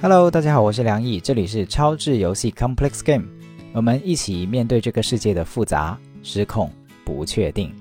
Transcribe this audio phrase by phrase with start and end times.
[0.00, 3.24] Hello，大家好，我是梁毅，这里是超智游戏 Complex Game，
[3.72, 6.70] 我们一起面对这个世界的复杂、失控、
[7.04, 7.74] 不确定。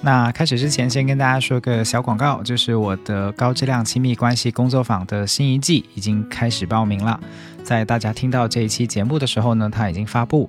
[0.00, 7.20] 那开始之前，先跟大家说个小广告，就是我的高质量亲密关系工作坊的新一季已经开始报名了。
[7.62, 10.48] 在大家听到这一期节目的时候呢，它已经发布。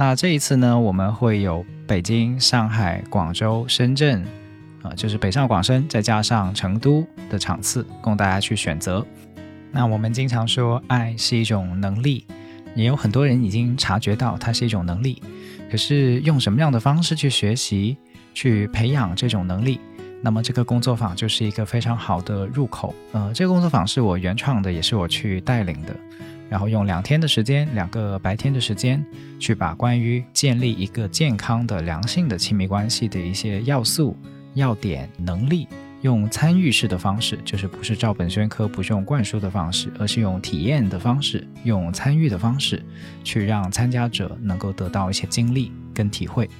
[0.00, 4.24] 那这一次呢，我们会有北京、上海、广州、深圳，
[4.82, 9.06] 啊，就是北上广深，再加上成都的场次，供大家去选择。
[9.70, 12.24] 那我们经常说，爱是一种能力，
[12.74, 15.22] 也有很多人已经察觉到它是一种能力。
[15.70, 17.94] 可是用什么样的方式去学习、
[18.32, 19.78] 去培养这种能力？
[20.22, 22.94] 那么这个工作坊就是一个非常好的入口。
[23.12, 25.94] 呃，这个工作坊是我原创的，也是我去带领的。
[26.50, 29.02] 然后用两天的时间，两个白天的时间，
[29.38, 34.16] 去把关于建立一个健康的、良性的亲密关系的一些要素、
[34.54, 35.68] 要点、能力，
[36.02, 42.84] 用参与式的方式，就是不是照本宣科，不是用灌输的方式，而是用体验的方式，用参与的方式，
[43.22, 46.50] 去让参加者能够得到一些经历跟体会。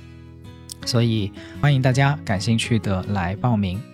[0.87, 3.90] 所以欢迎大家感兴趣的来报名。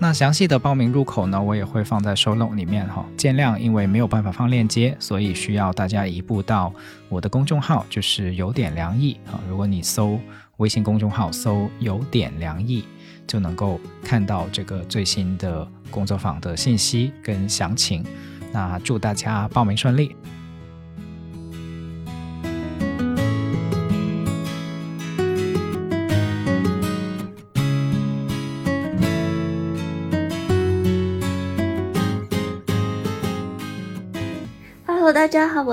[0.00, 3.04] 那详细的报名入口呢，我也会放在收 note 里面哈。
[3.16, 6.72] 见谅，因为没有办法放链接，所以需要大家移步到
[7.08, 9.40] 我的公众号，就是有点良意啊。
[9.48, 10.18] 如果你搜
[10.58, 12.84] 微信公众号搜有点良意，
[13.26, 18.04] 就能够看到这个最新的工作坊的信息跟详情。
[18.52, 20.14] 那祝大家报名顺利。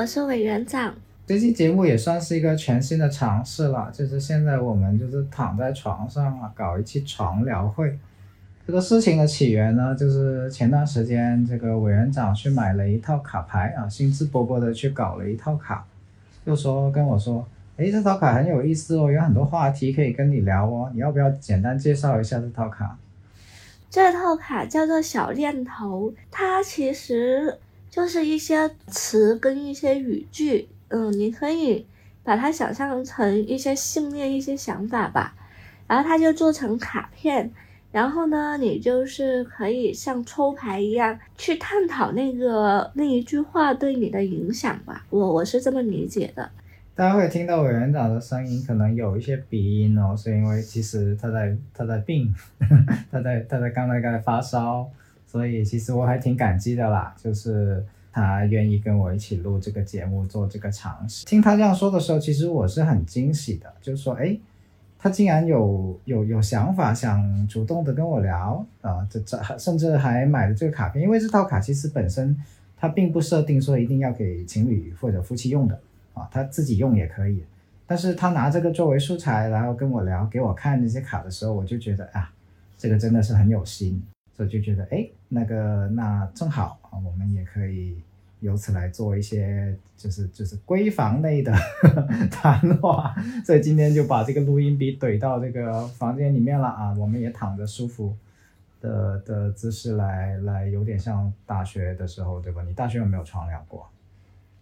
[0.06, 0.94] 我是委员长。
[1.26, 7.98] 这期节目也算是一个全新的尝试了，就是现在我们就是躺在床上啊，搞一期床聊会。
[8.68, 15.84] 这个事情的起源呢，就是前段时间这个委员长去买了一套卡牌啊，兴致勃勃的去搞了一套卡，
[16.46, 17.44] 就说跟我说，
[17.78, 22.96] 哎，这套卡很有意思哦，有很多话题可以跟你聊哦，你要不要简单介绍一下这套卡？
[23.90, 27.58] 这套卡叫做小念头，它其实。
[27.96, 31.86] 就是一些词跟一些语句，嗯，你可以
[32.26, 35.34] 把它想象成一些信念、一些想法吧，
[35.88, 37.50] 然后它就做成卡片，
[37.94, 45.06] 然后呢，你就是可以像抽牌一样去探讨那个那一句话对你的影响吧。
[45.10, 46.52] 我我是这么理解的。
[46.96, 52.36] 大家会听到委员长的声音，可能有一些鼻音哦，是因为其实他在他在病，
[53.10, 54.86] 他在他在刚才刚才发烧。
[55.36, 61.26] 所以其实我还挺感激的啦，就是他愿意跟我一起录这个节目，做这个尝试。
[61.26, 64.40] 听他这样说的时候，其实我是很惊喜的，就是说，哎，
[64.98, 71.04] 他竟然有有有想法，想主动的跟我聊啊，这这甚至还买了这个卡片。
[71.04, 72.34] 因为这套卡其实本身
[72.78, 75.78] 它并不设定说一定要给情侣或者夫妻用的
[76.14, 77.44] 啊，他自己用也可以。
[77.86, 82.32] 但是他拿这个作为素材，然后跟我聊，给我看那些卡的时候，我就觉得啊，
[82.78, 84.02] 这个真的是很有心。
[84.36, 87.98] 所以就觉得，哎，那个，那正好啊，我们也可以
[88.42, 91.54] 由此来做一些，就是就是闺房内的
[92.30, 93.16] 谈话。
[93.46, 98.16] 所以今天就把这个录音笔怼到这个房间里面了啊，我们也躺着舒服
[98.82, 102.62] 的的姿势来来，有点像大学的时候，对吧？
[102.64, 103.90] 你大学有没有床聊过？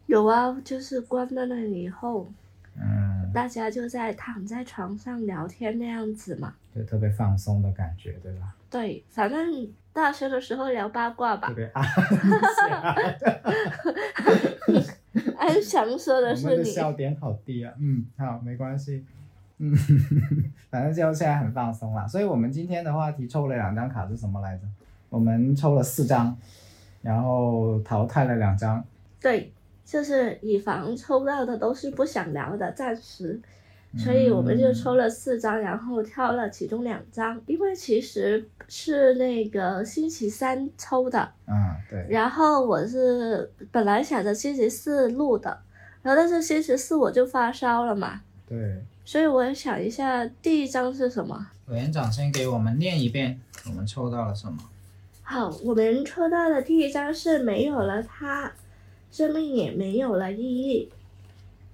[0.05, 2.27] 有啊，就是关在那里以后。
[2.75, 8.55] 嗯，大家就在躺在床上聊天那样子嘛，就特别放松的感觉，对吧？
[8.73, 11.53] 对，反正大学的时候聊八卦吧。
[15.37, 16.63] 安详说的是你。
[16.63, 19.05] 笑点好低啊，嗯，好，没关系，
[19.59, 19.71] 嗯，
[20.71, 22.07] 反正就现在很放松了。
[22.07, 24.63] 所以我们今天的话题抽了两张卡是什么来着？
[25.09, 26.35] 我们抽了四张，
[27.03, 28.83] 然后淘汰了两张。
[29.21, 29.53] 对。
[29.85, 33.37] 就是以防抽到的都是不想聊的，暂时，
[33.95, 41.53] 所以我们就抽了四张，然后挑了其中两张，因为其实是那个星期三抽的，嗯，
[41.89, 42.05] 对。
[42.09, 45.59] 然后我是本来想着星期四录的，
[46.01, 48.81] 然后但是星期四我就发烧了嘛，对。
[49.05, 51.47] 所以我想一下，第一张是什么？
[51.67, 54.57] 委员长先给我们念一遍，我们抽到了什么？
[55.21, 58.51] 好，我们抽到的第一张是没有了它。
[59.11, 60.89] 生命也没有了意义，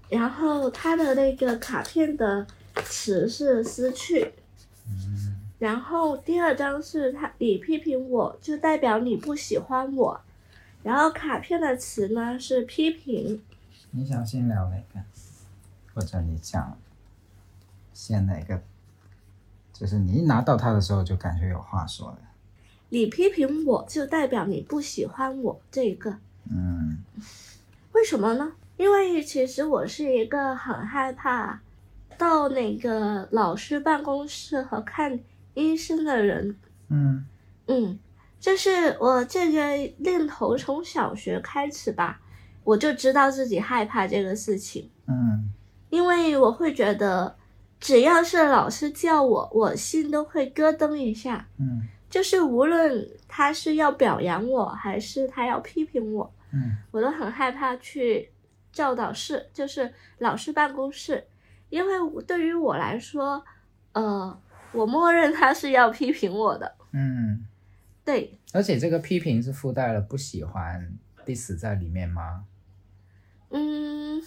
[0.10, 2.46] 然后他的那个卡片的
[2.84, 4.34] 词是失去，
[5.60, 10.20] 然后第二张是他你批评我就代表你不喜欢我，
[10.82, 13.42] 然后卡片的词呢是批评。
[13.92, 15.00] 你想先聊哪个？
[15.94, 16.78] 或者你讲
[17.94, 18.62] 先哪个？
[19.72, 22.20] 就是你一拿到它的时候，就感觉有话说了。
[22.90, 26.18] 你批评我就代表你不喜欢我这一个，
[26.50, 27.04] 嗯
[27.94, 28.54] 为什么呢？
[28.80, 31.60] 因为其实我是一个很害怕
[32.18, 35.20] 到那个老师办公室和看
[35.54, 36.56] 医生的人。
[36.88, 37.26] 嗯
[37.68, 38.00] 嗯，
[38.40, 39.60] 就是我这个
[39.98, 42.22] 念头从小学开始吧，
[42.64, 45.52] 我就知道自己害怕这个事情，嗯
[45.90, 47.36] 因为我会觉得，
[47.82, 51.46] 只要是老师叫我，我心都会咯噔一下。
[51.60, 58.32] 嗯就是无论他是要表扬我，还是他要批评我，嗯我都很害怕去
[58.72, 61.28] 教导室，就是老师办公室，
[61.70, 63.44] 因为对于我来说，
[63.94, 67.46] 呃，我默认他是要批评我的，嗯，
[68.06, 72.46] 对，而且这个批评是附带了不喜欢 diss 在里面吗？
[73.50, 74.22] 嗯，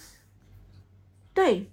[1.33, 1.71] 对，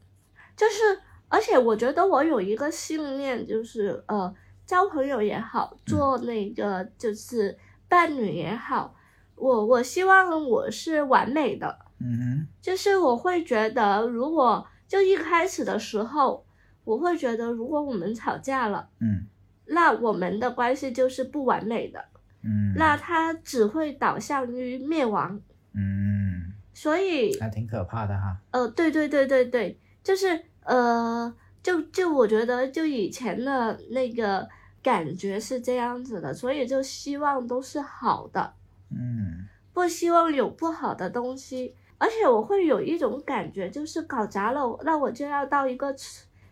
[0.57, 4.33] 就是，而且我觉得我有一个信念，就是呃，
[4.65, 7.59] 交朋友也好，做那个就是
[7.89, 8.95] 伴侣也好，
[9.35, 16.45] 我我希望我是完美的，嗯就是我会觉得，如果就一开始的时候，
[16.85, 19.27] 我会觉得，如果我们吵架了，嗯
[19.67, 22.05] 那我们的关系就是不完美的，
[22.43, 25.41] 嗯，那它只会导向于灭亡。
[25.75, 28.37] 嗯所以，还挺可怕的哈。
[28.51, 31.33] 呃，对对对对对，就是呃，
[31.63, 34.49] 就就我觉得，就以前的那个
[34.83, 38.55] 感觉是这样子的，所以就希望都是好的，
[38.91, 41.77] 嗯不希望有不好的东西。
[42.01, 45.95] 而且我会有一种感觉，就是搞砸了，那我就要到一个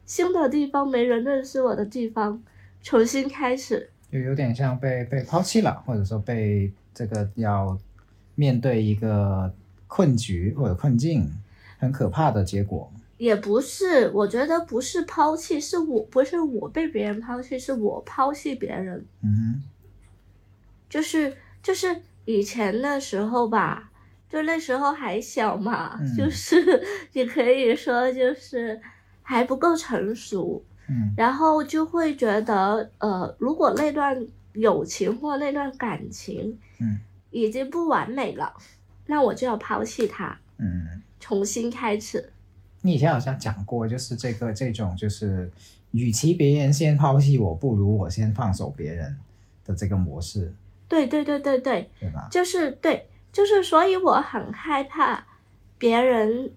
[0.04, 2.42] 新的地方，没人认识我的地方，
[2.82, 3.90] 重新开始。
[4.12, 7.78] 就有点像被被抛弃了，或者说被这个要
[8.34, 9.50] 面对一个
[9.86, 11.26] 困局或者困境，
[11.78, 12.92] 很可怕的结果。
[13.16, 19.04] 也不是，我觉得不是抛弃，是我不是我被别人抛弃，是我抛弃别人。
[19.22, 19.62] 嗯
[20.88, 23.87] 就是就是以前的时候吧，
[24.28, 26.16] 就那时候还小嘛，嗯。
[26.16, 26.56] 就是
[27.12, 28.80] 你可以说就是
[29.22, 31.12] 还不够成熟，嗯。
[31.16, 36.98] 然后就会觉得呃，如果那段友情或那段感情嗯。
[37.30, 38.52] 已经不完美了，
[39.06, 42.32] 那我就要抛弃它，嗯，重新开始。
[42.80, 45.50] 你以前好像讲过，就是这个这种就是，
[45.90, 49.14] 与其别人先抛弃我，不如我先放手别人
[49.66, 50.54] 的这个模式，
[50.88, 52.28] 对对对对对，对吧？
[52.30, 55.26] 就是对，就是所以我很害怕
[55.76, 56.52] 别人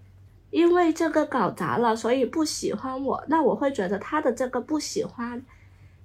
[0.49, 3.23] 因为这个搞砸了，所以不喜欢我。
[3.27, 5.43] 那我会觉得他的这个不喜欢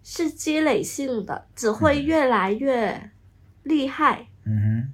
[0.04, 3.10] 是积累性的，只会越来越
[3.62, 4.26] 厉害。
[4.44, 4.92] 嗯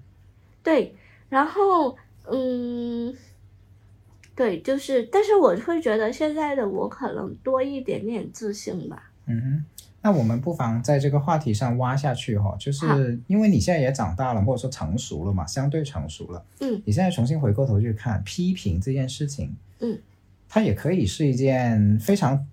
[0.63, 0.97] 对，
[1.29, 1.97] 然后
[2.31, 3.15] 嗯，
[4.35, 9.11] 对，就是，但是我会觉得现在的我可能多一点点自信吧。
[9.27, 9.65] 嗯哼。
[10.03, 16.45] 那我们不妨在这个话题上挖下去哈、就是因为你现在也长大了，或者说成熟了嘛，相对成熟了。
[16.61, 19.99] 嗯你现在重新回过头去看批评这件事情，嗯，
[20.49, 22.47] 它也可以是一件非常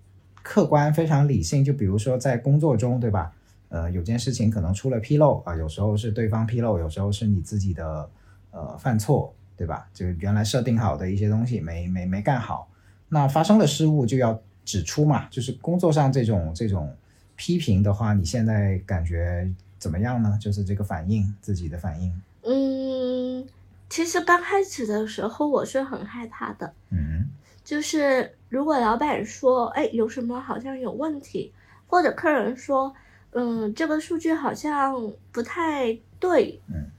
[0.44, 1.66] 客观、非常理性。
[1.66, 3.34] 就比如说在工作中，对吧？
[3.70, 8.10] 呃，有件事情可能出了纰漏啊、有时候是对方纰漏，有时候是你自己的
[8.52, 9.88] 呃犯错，对吧？
[9.94, 12.68] 就原来设定好的一些东西没没没干好，
[13.10, 15.28] 那发生了失误就要指出嘛。
[15.30, 16.96] 就是工作上这种这种
[17.40, 20.38] 批评的话，你现在感觉怎么样呢？
[20.42, 22.22] 就是这个反应，自己的反应。
[22.44, 23.48] 嗯，
[23.90, 26.74] 其实刚开始的时候我是很害怕的。
[26.92, 27.30] 嗯
[27.64, 31.54] 就是如果老板说，哎，有什么好像有问题，
[31.88, 32.94] 或者客人说，
[33.32, 36.92] 嗯，这个数据好像不太对，嗯，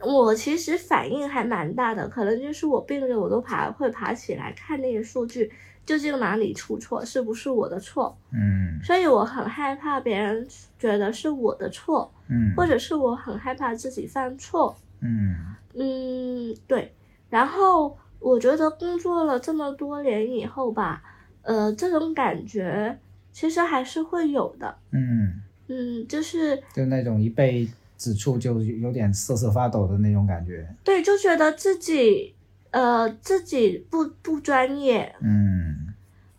[0.00, 5.52] 我其实反应还蛮大的，可能就是我病着我都爬会爬起来看那个数据
[5.84, 10.46] 究竟哪里出错，是不是我的错，嗯所以我很害怕别人
[10.78, 15.34] 觉得是我的错，嗯，或者是我很害怕自己犯错，嗯
[15.74, 16.92] 嗯，对。
[17.30, 21.02] 然后我觉得工作了这么多年以后吧，
[21.42, 22.98] 呃，这种感觉
[23.32, 24.76] 其实还是会有的。
[24.90, 30.68] 嗯，嗯，就是就那种一被指出就有点瑟瑟发抖的那种感觉。
[30.84, 32.34] 对，就觉得自己
[32.72, 35.94] 呃自己不不专业，嗯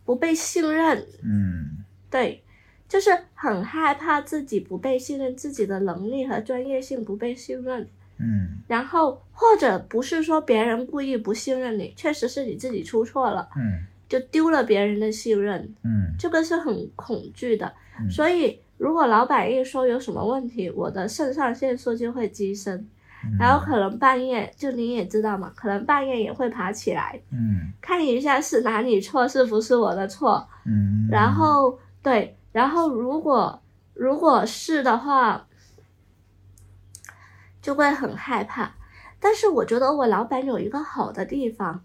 [0.05, 1.77] 不被信任，嗯
[2.11, 2.43] 对，
[2.89, 7.87] 就是很害怕自己不被信任，自己的能力和专业性不被信任。
[8.19, 15.73] 嗯然后或者不是说别人故意不信任你，确实是你自己出错了，嗯就丢了别人的信任。
[15.83, 22.87] 嗯这个是很恐惧的，嗯所以如果老板一说有什么问题，我的肾上腺素就会激升，
[23.39, 27.71] 然后可能半夜就你也知道嘛，可能半夜也会爬起来嗯。
[27.81, 33.61] 看一下是哪里错，是不是我的错，嗯，然后对，然后如果
[33.93, 35.47] 如果是的话，
[37.61, 38.71] 就会很害怕。
[39.19, 41.83] 但是我觉得我老板有一个好的地方，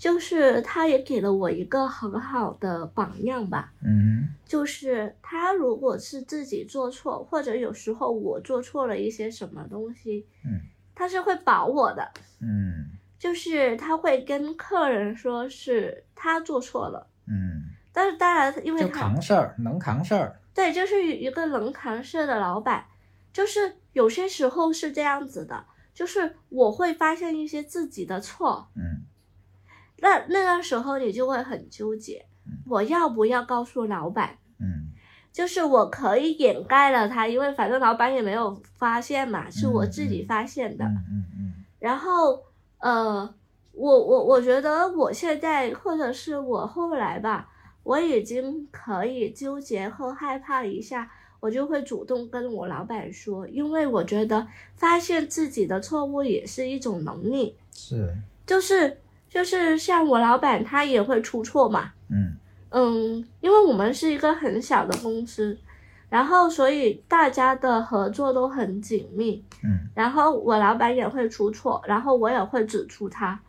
[0.00, 3.70] 就是他也给了我一个很好的榜样吧。
[3.84, 10.58] 嗯就是他如果是自己做错，或者有时候我做错了一些什么东西，嗯
[10.94, 17.06] 他是会保我的，嗯就是他会跟客人说是他做错了。
[17.26, 20.40] 嗯，但是当然，因为就他扛事儿，能扛事儿。
[20.54, 22.86] 对，就是一个能扛事的老板，
[23.32, 29.04] 就是有些时候是这样子的，就是我会发现一些自己的错，嗯
[30.00, 32.26] 那那个时候你就会很纠结，
[32.66, 34.38] 我要不要告诉老板？
[34.58, 34.90] 嗯。
[35.32, 40.84] 就是我可以掩盖了他，因为反正老板也没有发现嘛，是我自己发现的。
[40.84, 41.54] 嗯嗯嗯。
[41.78, 42.42] 然后
[42.78, 43.32] 呃，
[43.72, 47.48] 我我我觉得我现在或者是我后来吧，
[47.84, 58.12] 我已经可以纠结和害怕一下，我就会主动跟我老板说，因为我觉得发现自己的错误也是一种能力，是，
[58.44, 58.98] 就是
[59.30, 62.36] 就是像我老板他也会出错嘛，嗯
[62.70, 65.56] 嗯，因为我们是一个很小的公司，
[66.08, 73.40] 然后所以大家的合作都很紧密，嗯然后我老板也会出错，然后我也会指出他。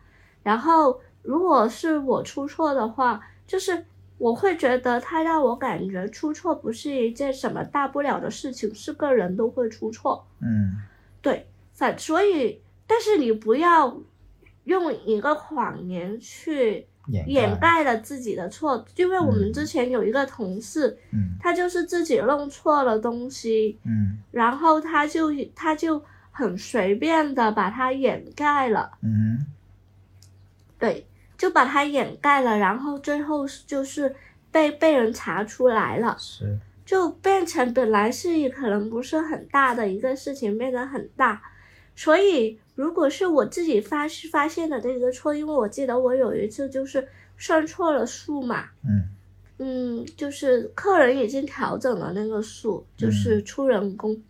[0.42, 3.84] 然后如果是我出错的话，就是
[4.18, 10.24] 我会觉得他让我感觉出错不是一件什么大不了的事情，是个人都会出错。
[10.40, 10.76] 嗯
[11.20, 13.96] 对，反所以，但是你不要
[14.64, 19.52] 用一个谎言去掩掩盖了自己的错，因为我们嗯。
[19.52, 21.36] 之前有一个同事，嗯。
[21.40, 24.18] 他就是自己弄错了东西，嗯。
[24.30, 29.44] 然后他就他就很随便的把它掩盖了，嗯
[30.78, 34.14] 对，就把它掩盖了，然后最后就是
[34.50, 41.42] 被被人查出来了，是，就变成本来是可能不是很大的一个事情变得很大，
[41.94, 49.08] 所以如果是我自己发发现的那个错，因为我记得我有一次就是算错了数嘛，嗯。
[49.58, 54.20] 嗯，就是客人已经调整了那个数，就是出人工，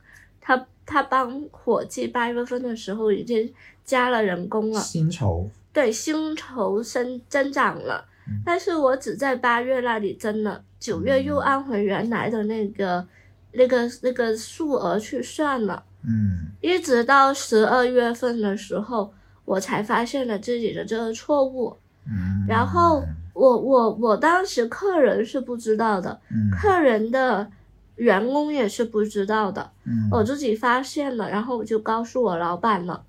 [0.43, 3.51] 他他帮伙计八月份的时候已经
[3.83, 13.07] 加了人工了，薪酬，对，薪酬增增长了嗯，但是我只在八月那里增了，九月又按回原来的那个
[13.53, 16.49] 那个那个数额去算了，嗯。
[16.61, 19.13] 一直到十二月份的时候，
[19.45, 21.77] 我才发现了自己的这个错误。
[22.07, 26.51] 嗯，然后我我我当时客人是不知道的，嗯。
[26.51, 27.49] 客人的
[27.97, 33.05] 员工也是不知道的，嗯，我自己发现了，然后我就告诉我老板了，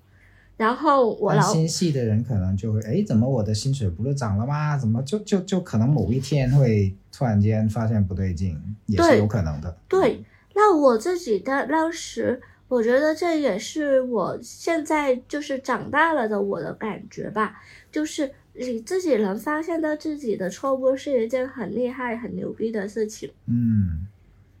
[0.56, 4.76] 然后我老心细的人可能就会，哎，怎么我的薪水不是涨了吗？
[4.78, 9.76] 怎么就就就可能某一天会突然间发现不对劲，也是有可能的。
[9.88, 10.22] 对，
[10.54, 12.40] 那我自己的当时，
[12.74, 17.62] 我觉得这也是我现在就是长大了的我的感觉吧，
[17.92, 23.30] 就是你自己能发现到自己的错误是一件很厉害、很牛逼的事情。
[23.46, 24.08] 嗯，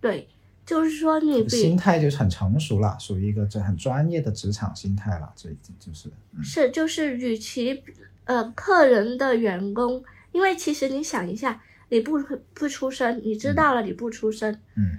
[0.00, 0.28] 对，
[0.64, 6.44] 就是说你心态就很成熟了，属于一个这很专业的职场心态了，这已经就是，嗯。
[6.44, 7.82] 是就是与其
[8.26, 12.22] 呃客人的员工，因为其实你想一下，你不
[12.54, 14.98] 不出声，你知道了你不出声，嗯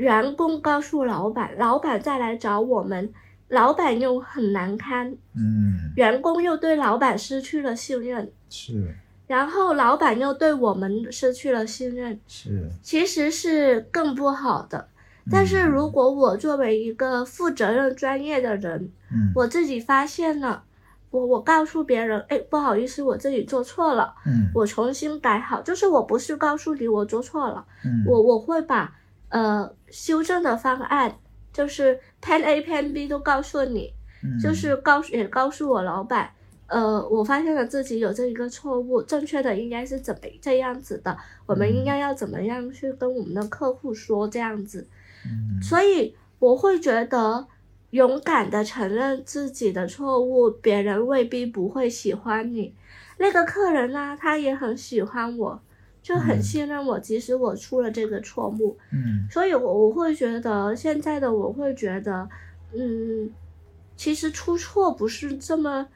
[0.00, 3.12] 员工告诉老板，老板再来找我们，
[3.48, 8.94] 老板又很难堪，嗯，员工又对老板失去了信任，是。
[9.26, 14.88] 然后老板又对我们失去了信任，是，其实是更不好的。
[15.30, 19.30] 但是如果我作为一个负责任、专业的人，嗯。
[19.34, 20.64] 我自己发现了，
[21.10, 24.50] 我我告诉别人，哎，不好意思，我自己做错了，嗯。
[24.54, 25.60] 我重新改好。
[25.60, 28.90] 就是我不是告诉你我做错了，嗯，我我会把
[29.30, 31.16] 呃修正的方案，
[31.52, 36.30] 就是 Plan A、Plan B 都告诉你，嗯就是告诉也告诉我老板，
[36.66, 44.86] 呃，我发现了自己有这一个错误，正确的应该是怎么这样子的，我们应该要怎么样去跟我们的客户说这样子，
[45.24, 47.46] 嗯所以我会觉得。
[47.90, 52.72] 勇敢的承认自己的错误，别人未必不会喜欢你。
[53.18, 55.60] 那个客人呢，他也很喜欢我，
[56.02, 58.76] 就很嗯信任我，即使我出了这个错误。
[58.92, 62.28] 嗯所以我我会觉得现在的我会觉得，
[62.74, 63.30] 嗯，
[63.96, 65.86] 其实出错不是这么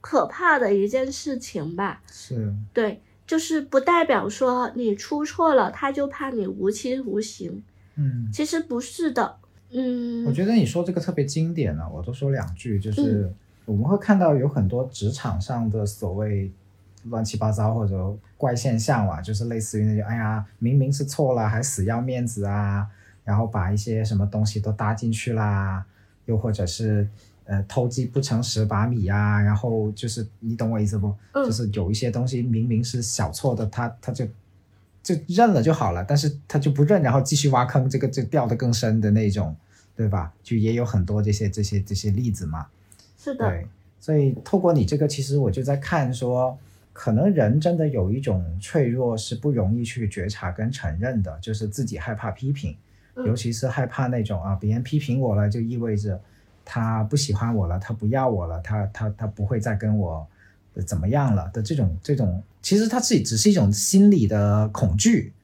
[0.00, 2.02] 可怕的一件事情吧？
[2.10, 7.62] 是，对，就是不代表说你出错了，他就判你无期徒刑，
[7.96, 9.36] 嗯其实不是的。
[9.76, 13.32] 嗯，我觉得你说这个特别经典呢、我多说两句，就是
[13.64, 16.52] 我们会看到有很多职场上的所谓
[17.04, 22.86] 乱七八糟或者怪现象嘛，就是类似于那种，哎呀，明明是错了还死要面子啊，
[23.24, 25.84] 然后把一些什么东西都搭进去啦，
[26.26, 27.08] 又或者是
[27.44, 31.14] 呃偷鸡不成蚀把米啊，然后就是你懂我意思不？
[31.32, 34.26] 嗯就是有一些东西明明是小错的，他他就
[35.02, 39.54] 就认了就好了，但是他就不认，然后继续挖坑，这个就掉得更深的那种，
[39.94, 40.32] 对吧？
[40.42, 42.66] 就也有很多这些这些这些例子嘛。
[43.18, 43.66] 是的，对，
[44.00, 46.58] 所以透过你这个，其实我就在看说，
[46.94, 52.74] 可能人真的有一种脆弱是不容易去觉察跟承认的，就是自己害怕批评，
[53.16, 56.18] 嗯尤其是害怕那种啊，别人批评我了，就意味着
[56.64, 60.24] 他不喜欢我了，他不要我了，他他他不会再跟我
[60.74, 65.32] 呃怎么样了的这种这种，其实他自己只是一种心理的恐惧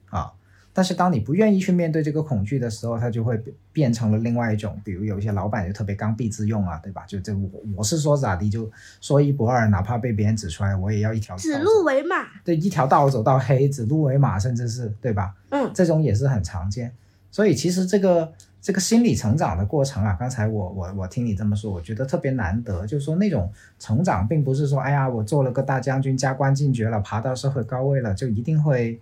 [0.73, 7.03] 但是当你不愿意去面对这个恐惧的时候，它就会变变成了另外一种，比如有一些老板就特别刚愎自用啊，对吧？
[7.05, 8.69] 就这我我是说咋地就
[9.01, 12.27] 说一不二，哪怕被别人指出来，我也要一条指鹿为马。
[12.43, 15.33] 对一条道走到黑，指鹿为马，甚至是对吧？
[15.49, 16.93] 嗯这种也是很常见。
[17.29, 28.99] 所以其实这个这个心理成长的过程啊，刚才我我我听你这么说，我觉得特别难得，就是说那种成长，并不是说哎呀我做了个大将军，加官进爵了，爬到社会高位了，就一定会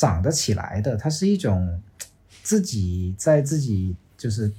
[0.00, 0.96] 长得起来的。
[0.96, 1.78] 它是一种
[2.42, 4.50] 自己在自己就是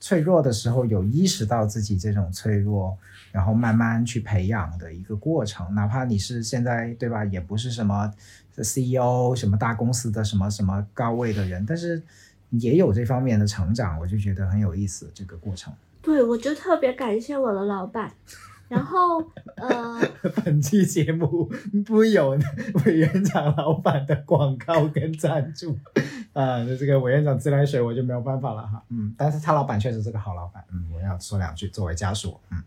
[0.00, 2.96] 脆弱的时候有意识到自己这种脆弱，
[3.30, 5.74] 然后慢慢去培养的一个过程。
[5.74, 8.10] 哪怕你是现在对吧，也不是什么
[8.56, 12.02] CEO 什么大公司的什么什么高位的人，但是
[12.48, 15.70] 也有这方面的成长，我就觉得很有意思这个过程。
[16.00, 18.10] 对，我就特别感谢我的老板。
[18.68, 19.18] 然后，
[19.56, 20.00] 呃，
[20.44, 21.50] 本期节目
[21.84, 22.36] 不有
[22.84, 25.78] 委员长老板的广告跟赞助
[26.32, 32.62] 啊，那这个委员长自来水我就没有办法了哈，嗯，但是他老板确实是个好老板，嗯，我要说两句，作为家属，嗯。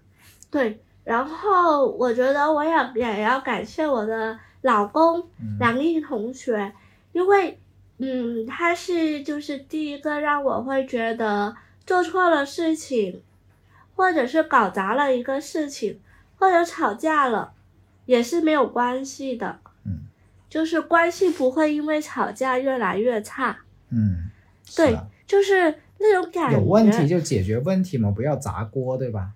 [0.50, 5.58] 对，然后我觉得我也也要感谢我的老公嗯。
[5.60, 6.74] 梁毅同学，
[7.12, 7.60] 因为，
[7.98, 13.22] 嗯，他是就是第一个让我会觉得做错了事情，
[14.00, 16.00] 或者是搞砸了一个事情，
[16.38, 17.52] 或者吵架了，
[18.06, 20.08] 也是没有关系的，嗯
[20.50, 23.58] 就是关系不会因为吵架越来越差，
[23.90, 24.30] 嗯，
[24.74, 26.58] 对的就是那种感觉。
[26.58, 29.32] 有问题就解决问题嘛，不要砸锅，对吧？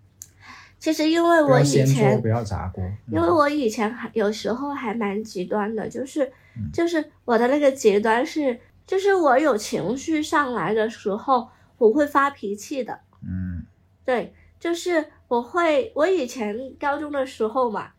[0.79, 6.23] 其实因为我以掀前桌，不要砸锅，因为我以前还有时候还蛮极端的，就是
[6.55, 13.01] 嗯就是我的那个极端是，就是我有情绪上来的时候，我会发脾气的。
[13.21, 13.65] 嗯
[14.05, 17.89] 对，就是我会，我以前高中的时候嘛，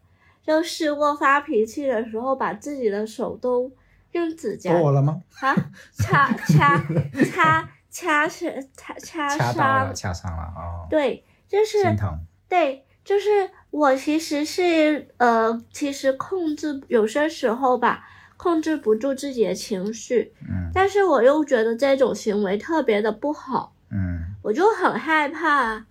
[0.42, 3.70] 就试过发脾气的时候，把自己的手都
[4.12, 5.20] 用指甲剁了吗？
[5.42, 5.54] 啊
[5.98, 6.82] 掐掐
[7.30, 20.70] 掐掐是掐掐掐到了，伤，掐伤了哦，对，就是心疼，对，就是我其实是呃，其实控制有些时候吧，控制不住自己的情绪，嗯。
[20.72, 24.30] 但是我又觉得这种行为特别的不好，嗯。
[24.42, 25.86] 我就很害怕，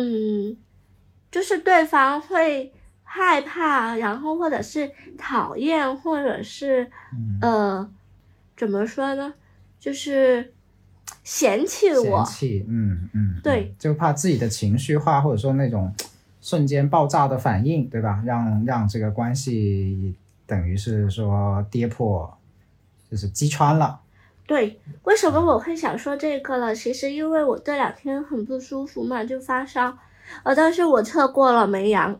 [0.00, 0.56] 嗯，
[1.30, 7.90] 就是对方会害怕，然后或者是讨厌，或者是嗯，呃，
[8.56, 9.34] 怎么说呢，
[9.78, 10.52] 就是
[11.22, 15.92] 嫌弃我嫌，弃，嗯嗯，对嗯，就怕自己的情绪化，或者说那种
[16.40, 18.22] 瞬间爆炸的反应，对吧？
[18.24, 20.14] 让让这个关系
[20.46, 22.36] 等于是说跌破，
[23.10, 24.00] 就是击穿了。
[24.46, 26.74] 对，为什么我会想说这个了？
[26.74, 29.98] 其实因为我这两天很不舒服嘛，就发烧，
[30.44, 32.16] 呃，但是我测过了没阳，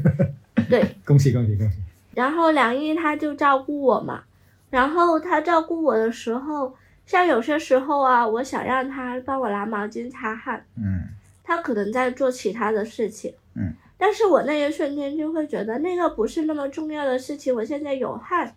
[0.68, 1.76] 对，恭喜恭喜恭喜！
[2.14, 4.22] 然后梁毅他就照顾我嘛，
[4.70, 11.08] 然后他照顾我的时候，像有些时候啊，我想让他帮我拿毛巾擦汗，嗯
[11.42, 18.54] 他可能在做其他的事情，嗯，但是我那一瞬间就会觉得那个不是那么重要的事情，我现在有汗，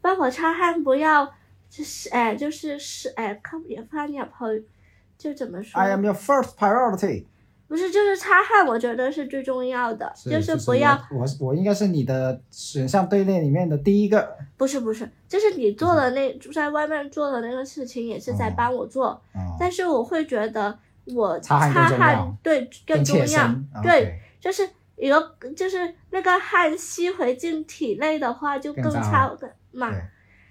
[0.00, 1.32] 帮我擦汗，不要，
[1.76, 4.46] 就是哎，就是是哎，看也翻也跑，
[5.18, 7.24] 就怎么说？，I am your first priority，
[7.66, 14.36] 不是，就是擦汗，我觉得是最重要的，就是不要，我我我应该是你的选项队列里面的第一个。
[14.56, 24.20] 不是不是，就是你做的那在外面做的那个事情也是在哦帮我做，哦，但是我会觉得我擦汗更重要对更重要对。
[24.40, 29.34] 就是一个就是那个汗吸回进体内的话，就更差
[29.72, 29.90] 嘛。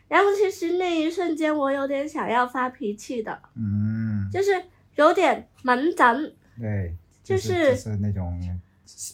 [0.07, 4.51] 对，然后其实那一瞬间，我有点想要发脾气的，嗯，就是
[4.95, 6.15] 有点敏感，
[6.59, 8.39] 对，就是就是那种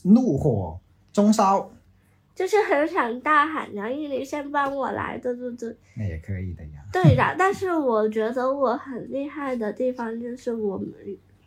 [0.03, 0.79] 怒火
[1.11, 1.71] 中烧。
[2.35, 6.81] 就是很想大喊杨毅，你先帮我来，对对对，那也可以的呀。
[6.89, 7.35] 对的。
[7.37, 10.81] 但是我觉得我很厉害的地方就是我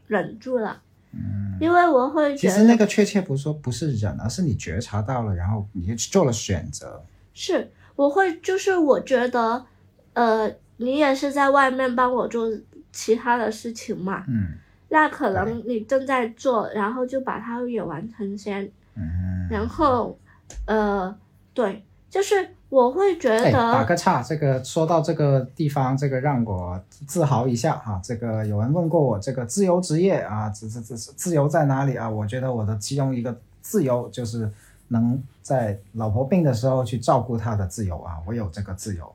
[0.06, 7.02] 忍住了，嗯，因为我会觉得其实那个确切不是说不是忍，而是你觉察到了，然后你就做了选择。
[7.32, 9.64] 是我会就是我觉得，
[10.14, 12.48] 呃，你也是在外面帮我做
[12.92, 14.54] 其他的事情嘛，嗯
[14.88, 19.48] 那可能你正在做，然后就把它也完成先，嗯。
[19.50, 20.18] 然后，
[20.66, 21.14] 呃，
[21.54, 27.98] 对，就是我会觉得，打，个岔，这个说到这个地方，这个让我自豪一下哈。
[28.04, 32.08] 这个有人问过我，这个自由职业啊，这这这自由在哪里啊？
[32.08, 34.50] 我觉得我的其中一个自由就是
[34.92, 39.14] 能在老婆病的时候去照顾她的自由啊，我有这个自由。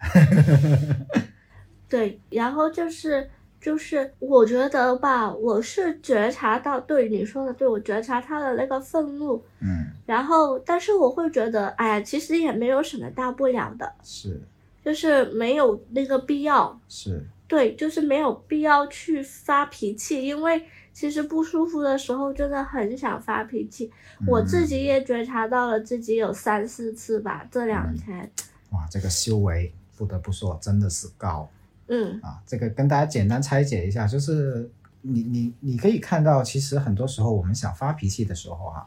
[1.88, 14.40] 对，然后就是就是我觉得吧，我是觉察到，对你说的对，我觉察他的那个愤怒，嗯，然后但是我会觉得，哎呀，其实也没有什么大不了的，是。
[14.84, 20.62] 就是没有那个必要，是，对，就是没有必要去发脾气，因为
[20.94, 23.90] 其实不舒服的时候真的很想发脾气。
[24.26, 28.30] 我自己也觉察到了自己有三四次吧，这两天，
[28.70, 31.50] 哇，这个修为不得不说真的是高。
[31.88, 34.70] 嗯啊，这个跟大家简单拆解一下，就是
[35.02, 38.86] 你你你可以看到，其实很多时候我们想发脾气的时候啊，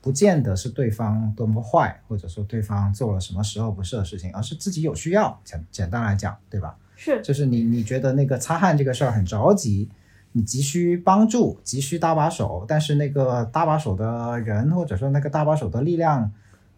[0.00, 5.40] 不见得是对方多么坏，或者说对方做了什么十恶不赦的事情，而是自己有需要。
[5.42, 6.76] 简简单来讲，对吧？
[6.94, 9.88] 是就是你你觉得那个擦汗这个事儿很着急，
[10.36, 16.30] 你急需帮助，急需搭把手，但是那个搭把手的人或者说那个搭把手的力量，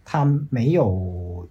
[0.04, 1.48] 他没有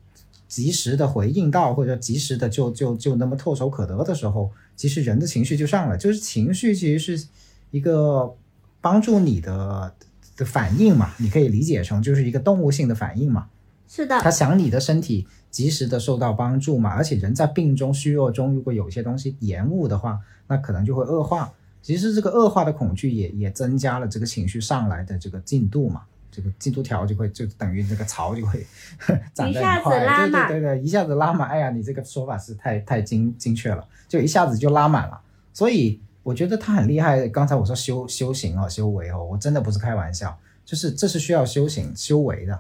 [0.48, 7.28] 及时的回应到，或者及时的就就就那么唾手可得的时候，其实人的情绪就上来，就是情绪其实是
[7.72, 8.34] 一个
[8.80, 9.94] 帮助你的
[10.38, 13.48] 的反应嘛，你可以理解成就是一个动物性的反应嘛。
[13.86, 21.52] 是的，他想你的身体及时的受到帮助嘛，而且人在病中、虚弱中，如果有些东西延误的话，那可能就会恶化。
[21.88, 28.68] 其实这个恶化的恐惧也也增加了这个情绪上来的这个进度嘛，这个进度条就会就等于这个槽就会
[29.34, 31.48] 长得一下子很快，对对对对，一下子拉满。
[31.48, 35.18] 哎呀，你这个说法是太太精精确了，就一下子就拉满了。
[35.54, 37.26] 所以我觉得他很厉害。
[37.30, 42.60] 刚才我说修修行哦，修为哦，我真的不是开玩笑，就是这是需要修行修为的。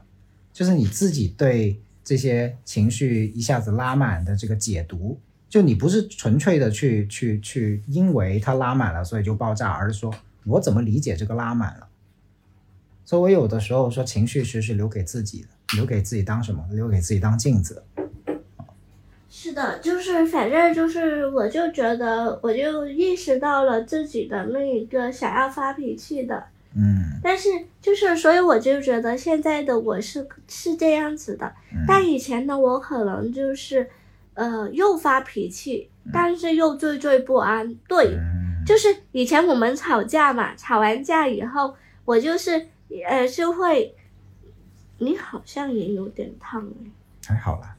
[0.53, 10.13] 就是你自己对这些情绪一下子拉满的这个解读，就你不是纯粹的去去去，因为它拉满了所以就爆炸，而是说
[10.45, 11.87] 我怎么理解这个拉满了。
[13.05, 16.65] 所以我有的时候说情绪其实是留给自己的，留给自己当什么？
[16.71, 17.83] 留给自己当镜子。
[19.29, 27.49] 是的，就是反正就是，我就觉得我就意识到了自己的那一个想要发脾气的，嗯但是
[27.81, 33.87] 就是，所以我就觉得现在的我是是这样子的，嗯但以前的我可能就是，
[34.37, 37.73] 呃，又发脾气，但是又惴惴不安。
[37.87, 42.67] 对，嗯就是以前我们吵架嘛，吵完架以后，我就是
[43.09, 43.95] 呃就会，
[44.99, 46.91] 你好像也有点烫哎。
[47.27, 47.75] 还好啦。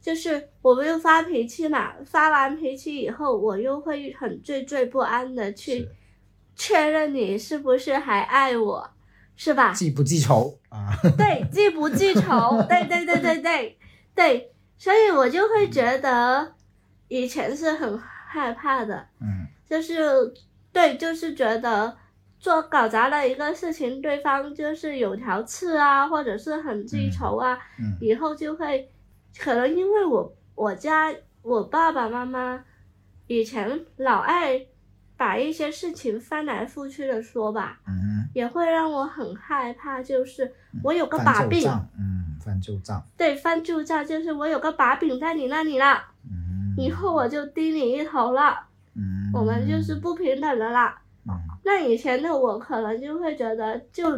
[0.00, 5.88] 就是我们又发脾气嘛，发完脾气以后，我又会很惴惴不安的去
[6.54, 8.88] 确认你是不是还爱我，
[9.34, 9.72] 是吧？
[9.72, 10.94] 记不记仇啊？
[11.18, 12.64] 对，记不记仇？
[12.70, 13.78] 对对对对对
[14.14, 16.54] 对，所以我就会觉得
[17.08, 19.46] 以前是很害怕的，嗯。
[19.68, 19.98] 就是
[20.72, 21.94] 对，就是觉得
[22.38, 27.98] 做搞砸了一个事情，对方就是有条刺啊，或者是很记仇啊，嗯。
[28.00, 28.90] 以后就会
[29.38, 32.64] 可能因为我我家我爸爸妈妈
[33.26, 34.64] 以前老爱
[35.18, 40.50] 把一些事情翻来覆去的说吧，嗯，也会让我很害怕，就是
[40.82, 41.68] 我有个把柄，
[42.48, 48.58] 翻旧账，对，翻旧账，就是我有个把柄在你那里了，嗯，以后我就低你一头了，
[48.94, 50.98] 嗯，我们就是不平等的啦。
[51.26, 51.34] 嗯。
[51.62, 54.16] 那以前的我可能就会觉得就，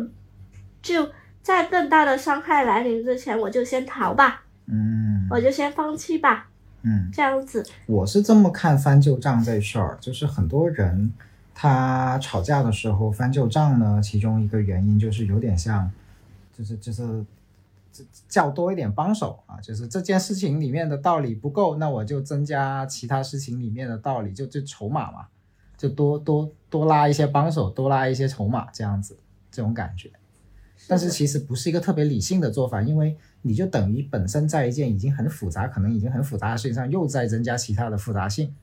[0.81, 1.11] 就
[1.43, 5.27] 在更大的伤害来临之前，我就先逃吧，嗯。
[5.29, 6.49] 我就先放弃吧，
[6.83, 7.11] 嗯。
[7.13, 7.67] 这样子。
[7.87, 11.13] 我是这么看翻旧账这事儿，就是很多人
[11.53, 15.91] 他吵架的时候翻旧账呢，其中一个原因就是有点像，
[16.57, 17.25] 就是就是
[17.93, 25.27] 这叫多一点帮手啊，就是这件事情里面的道理不够，那我就增加其他事情里面的道理，就就筹码嘛，
[25.77, 29.19] 就多多多拉一些帮手，多拉一些筹码，这样子
[29.51, 30.11] 这种感觉。
[30.89, 38.55] 但是其实不是一个特别理性的做法，因为你就等于本身在一件已经很复杂，可能已经很复杂的事情上又在增加其他的复杂性，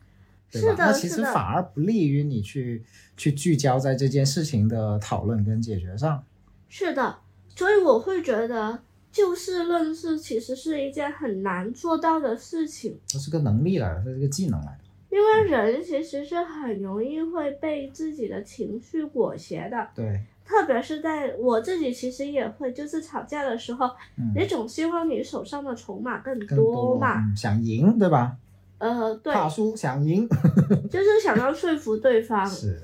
[0.51, 0.69] 对吧？
[0.69, 2.83] 是的那其实反而不利于你去
[3.15, 6.23] 去聚焦在这件事情的讨论跟解决上。
[6.67, 7.19] 是的，
[7.55, 8.79] 所以我会觉得，
[9.17, 14.79] 就事论事其实是一件很难做到的事情，这是个能力来的，这是个技能来的。
[15.09, 28.37] 因为人其实是很容易会被自己的情绪裹挟的，对，特别是在我自己其实也会，就是吵架的时候，嗯，你总希望你手上的筹码更更多嘛，嗯想赢，对吧？
[28.77, 30.29] 呃，对，怕输想赢，
[30.91, 32.79] 就是想要说服对方， 是，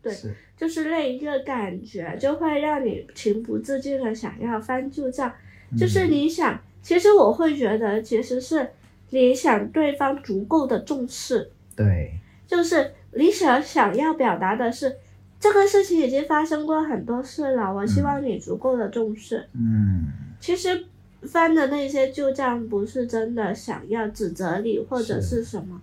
[0.00, 5.30] 对是，就是那一个感觉，就会让你情不自禁的想要翻旧账。
[5.76, 6.10] 就是嗯。
[6.10, 8.70] 你想，其实我会觉得，其实是
[9.10, 12.12] 你想对方足够的重视，对，
[12.46, 14.96] 就是你想想要表达的是，
[15.40, 19.48] 这个事情已经发生过很多次了，我希望你足够的重视。
[19.54, 20.06] 嗯，
[20.40, 20.86] 其实
[21.22, 25.38] 翻的那些旧账不是真的想要指责你或者是。
[25.38, 25.80] 是什么，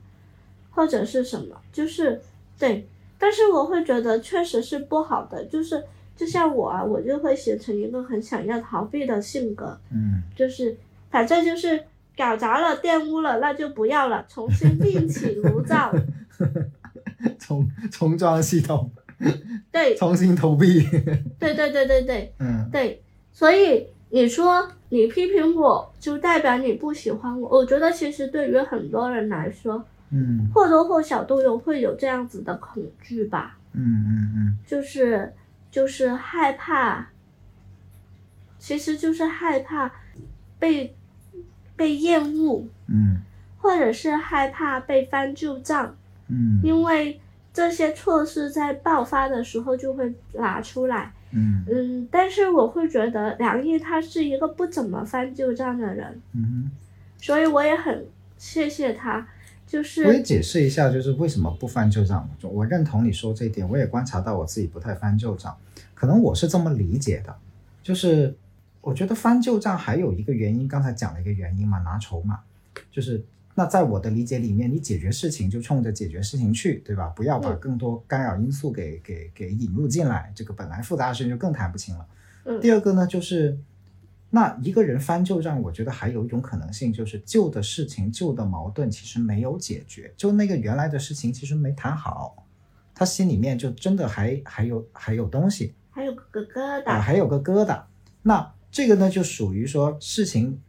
[0.71, 2.21] 或者是什么，就是
[2.58, 2.88] 对。
[3.17, 5.82] 但是我会觉得确实是不好的，就是
[6.15, 10.75] 就像我啊，我就会形成一个很想要逃避的性格，嗯，就是
[11.10, 11.84] 反正就是
[12.17, 15.93] 搞砸了、玷污了，那就不要了，重新另起炉灶。
[17.39, 18.91] 重重装系统，
[19.71, 20.86] 对重新投币，
[21.39, 22.34] 对对对对对。
[22.39, 23.01] 嗯，对，
[23.32, 27.49] 所以你说你批评我，就代表你不喜欢我。
[27.49, 35.32] 我觉得其实对于很多人来说，嗯，或多或少都有会有这样子的恐惧吧，嗯嗯嗯，就是
[35.75, 37.05] 就是害怕，
[38.57, 39.91] 其实就是害怕
[40.57, 40.95] 被
[41.75, 43.21] 被厌恶，嗯
[43.57, 45.93] 或者是害怕被翻旧账，
[46.29, 47.19] 嗯因为
[47.51, 51.11] 这些措施在爆发的时候就会拿出来。
[51.31, 56.71] 嗯嗯，但是我会觉得梁毅他是一个不怎么翻旧账的人，嗯
[57.17, 58.07] 所以我也很
[58.38, 59.27] 谢谢他。
[59.67, 62.30] 就是，我也解释一下，就是为什么不翻旧账。
[62.39, 65.56] 就我认同你说这一点，我也观察到我自己不太翻旧账，
[65.93, 67.36] 可能我是这么理解的，
[67.82, 68.36] 就是
[68.82, 72.39] 我觉得翻旧账还有一个原因，刚才讲了一个原因嘛，拿筹码，
[72.91, 73.23] 就是
[73.56, 77.08] 那在我的理解里面，你解决事情就冲着解决事情去，对吧？
[77.15, 82.06] 不要把嗯更多干扰因素给给给引入进来，这个本来复杂的事情就更谈不清了。
[82.45, 83.58] 嗯第二个呢，就是
[84.36, 92.45] 那一个人翻旧账，我觉得还有一种可能性，就是旧的事情、旧的矛盾其实没有解决，就那个原来的事情其实没谈好，
[92.93, 97.82] 他心里面就真的还还有还有东西，还有个疙啊、瘩，还有个疙瘩。
[98.24, 100.60] 那这个呢，就属于说事情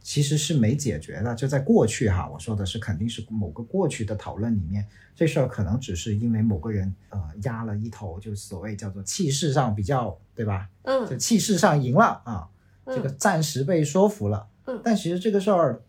[0.00, 10.68] 其实是没解决的，就在过去哈，我说的是肯定是某个过去的讨论里面，这事儿可能只是因为某个人呃压了一头，就所谓叫做气势上比较，对吧？
[10.82, 12.48] 嗯就嗯气势上赢了啊，
[12.86, 13.16] 这个嗯。
[13.18, 14.80] 暂时被说服了，嗯。
[14.82, 15.82] 但其实这个事儿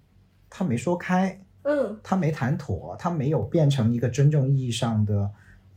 [0.50, 1.98] 他没说开，嗯。
[2.04, 5.30] 他没谈妥，他没有变成一个真正意义上的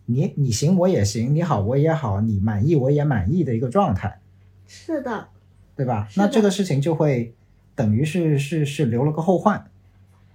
[0.06, 4.20] 你你行我也行，你好我也好，你满意我也满意的一个状态，
[4.66, 5.28] 是的，
[5.74, 6.08] 对吧？
[6.16, 7.34] 那这个事情就会
[7.74, 9.68] 等于是是是留了个后患，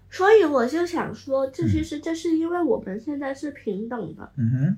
[0.09, 4.77] 所以我就想说，这嗯其实这是因为我们现在是平等的，嗯哼。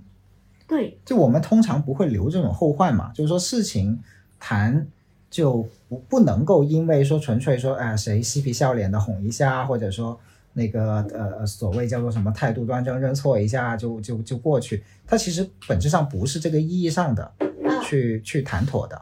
[0.65, 3.99] 对，就我们通常不会留这种后患嘛，就是说事情
[4.39, 4.87] 谈
[5.33, 10.19] 就不不能够因为说纯粹说哎谁嬉皮笑脸的哄一下，或者说
[10.53, 17.23] 那个呃所谓叫做什么态度端正认错一下就就就过去，它其实本质上不是这个意义上的
[17.65, 19.01] 啊，去去谈妥的。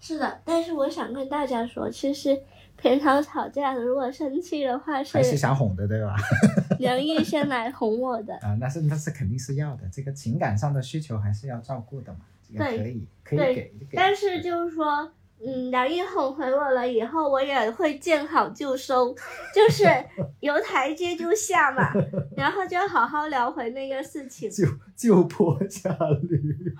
[0.00, 0.40] 是的。
[0.44, 2.36] 但是我想跟大家说，其实
[2.76, 6.16] 平常吵架如果生气的话，还是是想哄的，对吧？
[6.80, 8.34] 梁毅先来哄我的。
[8.42, 12.18] 啊、那是那是肯定是要的，这个情感上的需求还是要照顾的嘛，
[12.50, 13.96] 这个可以可以对给给。
[13.96, 15.08] 但是就是说，
[15.42, 19.14] 嗯，梁毅哄回我了以后，我也会见好就收，
[19.54, 19.84] 就是
[20.40, 21.90] 有台阶就下嘛，
[22.36, 24.50] 然后就好好聊回那个事情。
[24.50, 25.96] 就就坡下
[26.28, 26.74] 驴。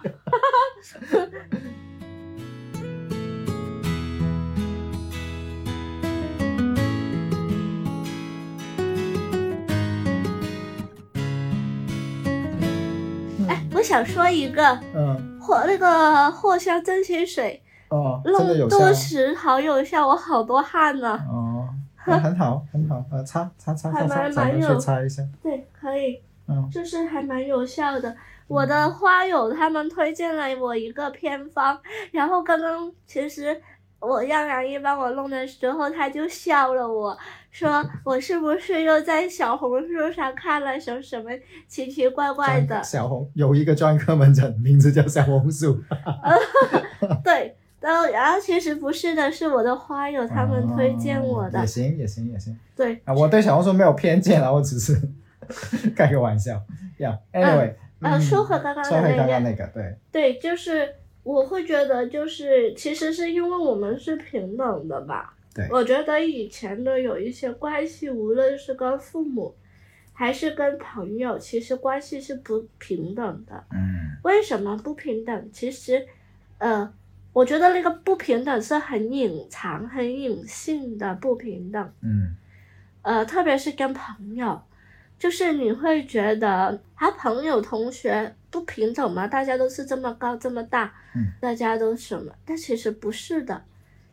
[13.48, 14.62] 哎，我想说一个
[14.94, 15.86] 嗯霍那个
[16.30, 21.20] 藿香正气水，哦，真的有弄效肚时好有效，我好多汗呢。
[21.28, 21.68] 哦，
[22.06, 25.22] 那很好很好，呃，擦擦擦擦擦，还蛮咱们蛮有去擦一下。
[25.42, 28.16] 对，可以，嗯就是还蛮有效的。
[28.48, 31.78] 我的花友他们推荐了我一个偏方，
[32.10, 33.60] 然后刚刚其实
[34.00, 37.16] 我让杨一帮我弄的时候，他就笑了我，
[37.52, 41.30] 说 我是不是又在小红书上看了什么什么
[41.68, 42.82] 奇奇怪怪的？
[42.82, 45.78] 小红有一个专科门诊，名字叫小红书。
[47.22, 51.66] 对，然后然后其实不是的，是我的花友他们推荐我的哦也。
[51.66, 54.94] 行也行也行对，啊，我对小红书没有偏见啊，我只是
[55.96, 56.60] 开个玩笑。
[56.98, 60.86] 呀，anyway，呃，嗯说回刚刚的说回那个，刚刚那个，对，对，就是
[61.22, 69.54] 我会觉得，就是其实是因为我们是平等的吧，对，我觉得以前的有一些关系，无论是跟父母
[70.12, 73.64] 还是跟朋友，其实关系是不平等的。
[73.72, 75.50] 嗯为什么不平等？
[75.50, 76.06] 其实，
[76.58, 76.92] 呃，
[77.32, 81.92] 我觉得那个不平等是很隐藏、很隐性的不平等。
[82.02, 82.36] 嗯
[83.02, 84.60] 呃，特别是跟朋友，
[85.18, 89.26] 就是你会觉得啊，朋友、同学不平等吗？
[89.26, 92.30] 大家都是这么高这么大，嗯，大家都什么？
[92.44, 93.62] 但其实不是的，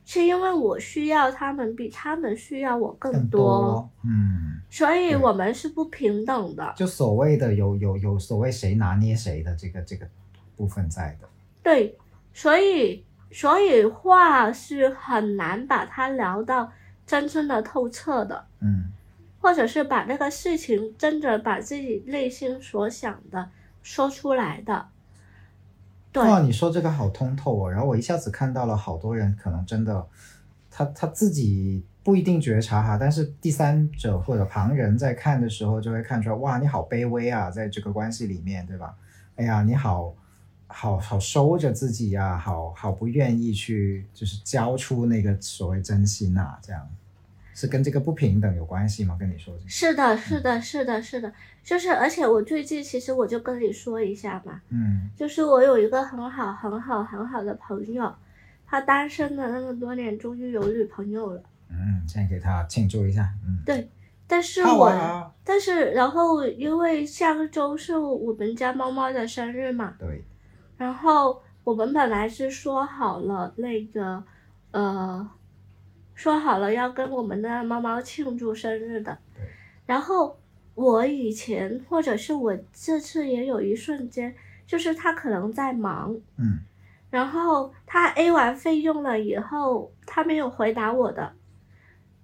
[0.05, 6.73] 是因为我需要他们比他们需要我更更多，嗯，所以我们是不平等的。
[6.77, 10.07] 就所谓的有有有所谓谁拿捏谁的这个这个
[10.55, 11.27] 部分在的，
[11.61, 11.97] 对，
[12.33, 16.71] 所以所以话是很难把它聊到
[17.05, 18.45] 真正的透彻的。
[18.59, 18.91] 嗯
[19.39, 23.49] 或者是把那个事情真的把自己内心所想的
[23.81, 24.87] 说出来的。
[26.11, 30.05] 对，哇，你说这个好通透哦，然后我一下子看到了好多人可能真的，
[30.69, 38.95] 他他自己不一定觉察哈，但是第三者或者旁人在看的时候就会看出来，哇，你好卑微啊，在这个关系里面，对吧？
[39.35, 40.13] 哎呀，你好
[40.67, 46.87] 好好收着自己呀、好好不愿意去就是交出那个所谓真心呐、这样。
[47.53, 49.17] 是跟这个不平等有关系吗？
[49.19, 55.09] 跟你说这个，是的，是的，是的，是的，就是而且我最近其实我就跟你说一下嘛，嗯。
[55.15, 58.13] 就是我有一个很好、很好、很好的朋友，
[58.67, 61.41] 他单身了那么多年，终于有女朋友了。
[61.69, 63.89] 嗯，现在给他庆祝一下，嗯，对，
[64.27, 70.23] 但是我，啊，但是然后因为下个周是我们家猫猫的生日嘛，对，
[70.77, 74.23] 然后我们本来是说好了那个，
[74.71, 75.29] 呃，
[76.13, 79.17] 说好了要跟我们的猫猫庆祝生日的。
[79.35, 79.43] 对。
[79.85, 80.39] 然后
[80.75, 84.35] 我以前或者是我这次也有一瞬间，
[84.65, 86.59] 就是他可能在忙，嗯。
[87.09, 91.33] 然后他 A 完费用了以后，他没有回答我的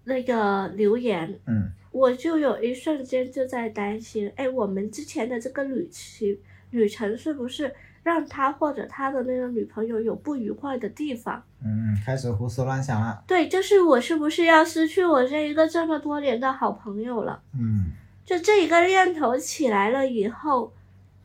[0.04, 1.72] 那个留言，嗯。
[1.92, 6.40] 我就有一瞬间就在担心，哎，我们之前的这个旅行
[6.72, 7.72] 旅程是不是
[8.04, 11.42] 让他或者他的那个女朋友有不愉快的地方？
[11.64, 17.42] 嗯，开始胡思乱想了，对，就是我是不是要失去我这一个这么多年的好朋友了？
[17.54, 17.92] 嗯
[18.26, 20.74] 就这一个念头起来了以后，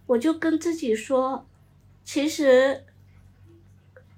[0.06, 1.46] 我就跟自己说，
[2.02, 2.84] 其实，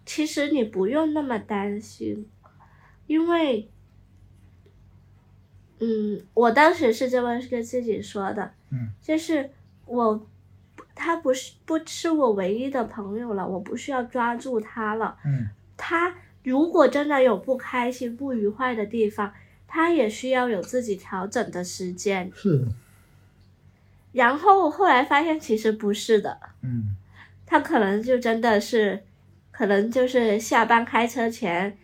[0.07, 2.27] 其实你不用那么担心，
[3.07, 3.69] 因为，
[5.79, 9.51] 嗯，我当时是这么跟自己说的，嗯，就是
[9.85, 10.27] 我，
[11.03, 19.33] 他不是不是我唯一的朋友了，我不需要抓住他了，嗯他如果真的有不开心、不愉快的地方，
[19.67, 22.31] 他也需要有自己调整的时间。
[22.35, 22.67] 是，
[24.13, 26.95] 然后后来发现其实不是的，嗯
[27.47, 29.03] 他可能就真的是，
[29.51, 31.77] 可能就是下班开车前，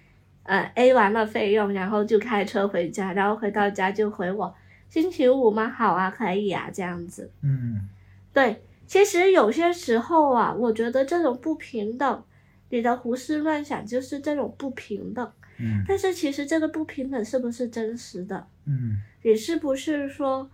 [0.43, 4.55] 呃 A 完了费用，然后就开车回家，然后回到家就回我
[4.91, 5.69] 星期五吗？
[5.69, 7.31] 好啊，可以啊，这样子。
[7.43, 7.89] 嗯
[8.33, 12.25] 对，其实有些时候啊，我觉得这种不平等，
[12.71, 15.33] 你的胡思乱想就是这种不平等。
[15.59, 18.47] 嗯但是其实这个不平等是不是真实的？
[18.67, 20.49] 嗯你是不是说，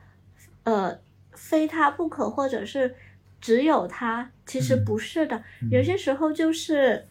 [0.63, 0.97] 呃，
[1.33, 2.95] 非他不可，或者是
[3.41, 4.31] 只有他？
[4.47, 7.05] 其实嗯不是的，嗯有些时候就是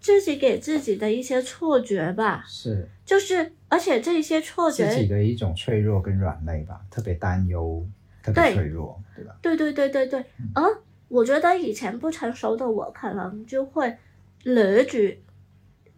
[0.00, 2.44] 自己给自己的一些错觉吧。
[2.48, 7.86] 是就是，而且这一些错觉自己，的一种脆弱跟软肋吧，特别担忧，
[8.22, 9.36] 特别脆弱，对吧？
[9.42, 10.20] 对对对对对。
[10.38, 10.62] 嗯而
[11.08, 13.96] 我觉得以前不成熟的我，可能就会
[14.44, 14.98] 勒住。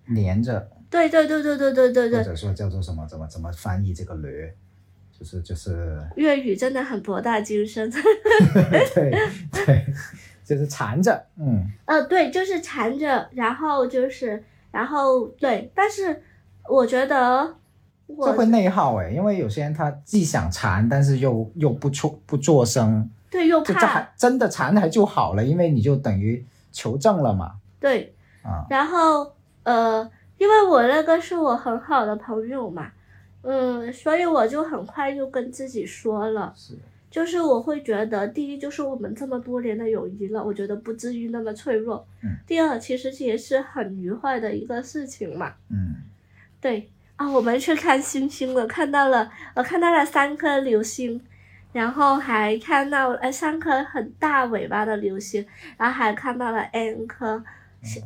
[0.06, 3.06] 连着，对对对对对对对或对，者说叫做什么？
[3.08, 4.54] 怎么怎么翻译这个掠？
[5.12, 7.90] 就是就是，粤语真的很博大精深。
[8.94, 9.10] 对
[9.52, 9.84] 对，
[10.44, 16.22] 就是缠着，嗯呃，对，就是缠着，然后就是，然后对，但是
[16.68, 17.58] 我觉得我
[18.18, 29.32] 这会内耗哎，因为有些人他既想缠，但是又又不出不做声，对又怕真的缠还就好了，因为你就等于求证了嘛，对，啊，然后
[29.62, 32.90] 呃，因为我那个是我很好的朋友嘛，
[33.42, 36.74] 嗯，所以我就很快就跟自己说了，是，
[37.10, 42.06] 就是我会觉得，第一就是我们这么多年的友谊了，我觉得不至于那么脆弱。
[42.22, 42.36] 嗯。
[42.46, 45.54] 第二，其实也是很愉快的一个事情嘛。
[45.70, 45.96] 嗯
[46.60, 46.90] 对
[47.20, 51.20] 啊，我们去看星星了，看到了，我看到了三颗流星，
[51.70, 55.44] 然后还看到呃三颗很大尾巴的流星，
[55.76, 57.44] 然后还看到了 N 颗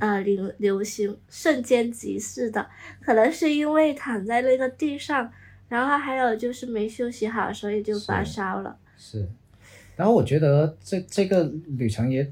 [0.00, 2.66] 呃流流星，瞬间即逝的，
[3.00, 5.30] 可能是因为躺在那个地上，
[5.68, 8.76] 然后还有就是没休息好，所以就发烧了。
[8.98, 9.28] 是，
[9.94, 12.28] 然后我觉得这这个旅程也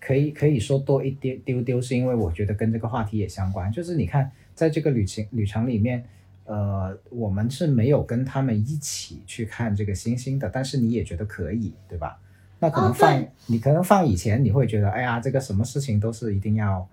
[0.00, 3.70] 可以可以说多一丢丢丢，是因为我觉得跟这个话题也相关。
[3.70, 6.04] 就是你看，在这个旅行旅程里面，
[6.44, 12.20] 呃，我们是没有跟他们一起去看这个星星的，但是你也觉得可以，对吧？
[12.60, 16.86] 那可能哦放、对你可能放以前，你会觉得，哎呀，这个什么事情都是一定要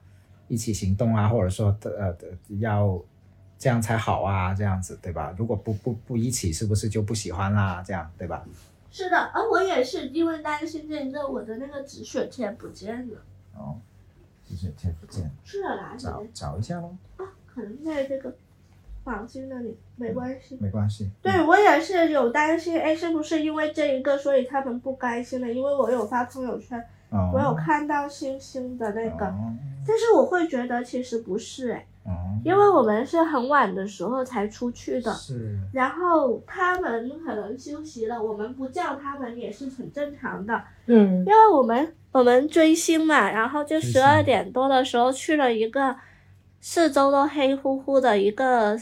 [0.47, 2.15] 一起行动啊，或者说呃
[2.59, 3.01] 要
[3.57, 5.33] 这样才好啊，这样子对吧？
[5.37, 7.83] 如果不不不一起，是不是就不喜欢啦？
[7.85, 8.45] 这样对吧？
[8.89, 13.21] 是的，啊我也是因为担心这个，我的那个止血贴不见了。
[13.55, 13.79] 哦，
[14.45, 16.23] 止血贴不见，去了哪里找？
[16.33, 18.35] 找一下喽，啊，可能在这个
[19.03, 20.57] 房间那里，没关系。
[20.61, 21.09] 没关系。
[21.21, 25.51] 对我也是有担心，哎，是不是因为这一个，所以他们不甘心了？
[25.51, 26.79] 因为我有发朋友圈，
[27.09, 29.53] 哦，我有看到星星的那个，哦。
[29.87, 32.11] 但是我会觉得其实不是，哎，哦，
[32.45, 35.57] 因为我们是很晚的时候才出去的，是。
[35.73, 41.19] 然后他们可能休息了，我们不叫他们也是很正常的，嗯。
[41.19, 45.95] 因为我们我们追星嘛，然后就十二点多的时候去了一个
[46.63, 48.77] 四周都黑乎乎的一个，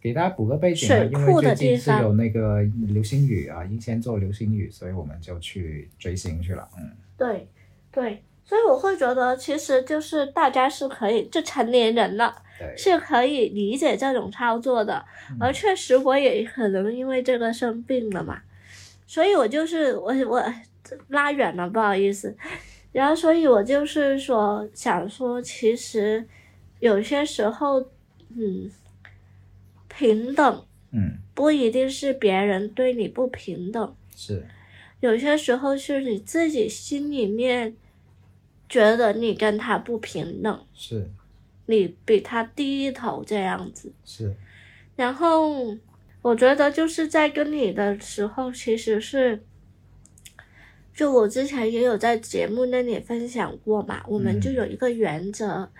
[0.00, 6.68] 给大家补个背景因为库的最近是地方有那个流星雨啊，英仙座流星雨，所以我们就去追星去了。
[6.78, 7.48] 嗯，对
[7.90, 12.34] 对，所以我会觉得其实就是大家是可以，就成年人了，
[12.76, 15.04] 是可以理解这种操作的，
[15.40, 18.40] 而确实我也可能因为这个生病了嘛，
[19.08, 20.40] 所以我就是我我
[21.08, 22.36] 拉远了，不好意思。
[22.92, 26.26] 然后，所以我就是说，想说，其实
[26.80, 27.80] 有些时候，
[28.36, 28.70] 嗯，
[29.88, 34.46] 平等嗯，不一定是别人对你不平等，是。
[35.00, 37.76] 有些时候是你自己心里面
[38.68, 41.08] 觉得你跟他不平等，是。
[41.66, 43.92] 你比他低一头这样子。
[44.04, 44.34] 是，
[44.96, 45.76] 然后
[46.22, 49.44] 我觉得就是在跟你的时候，其实是，
[50.94, 55.70] 就我之前也有在节目那里分享过嘛，我们就有一个原则，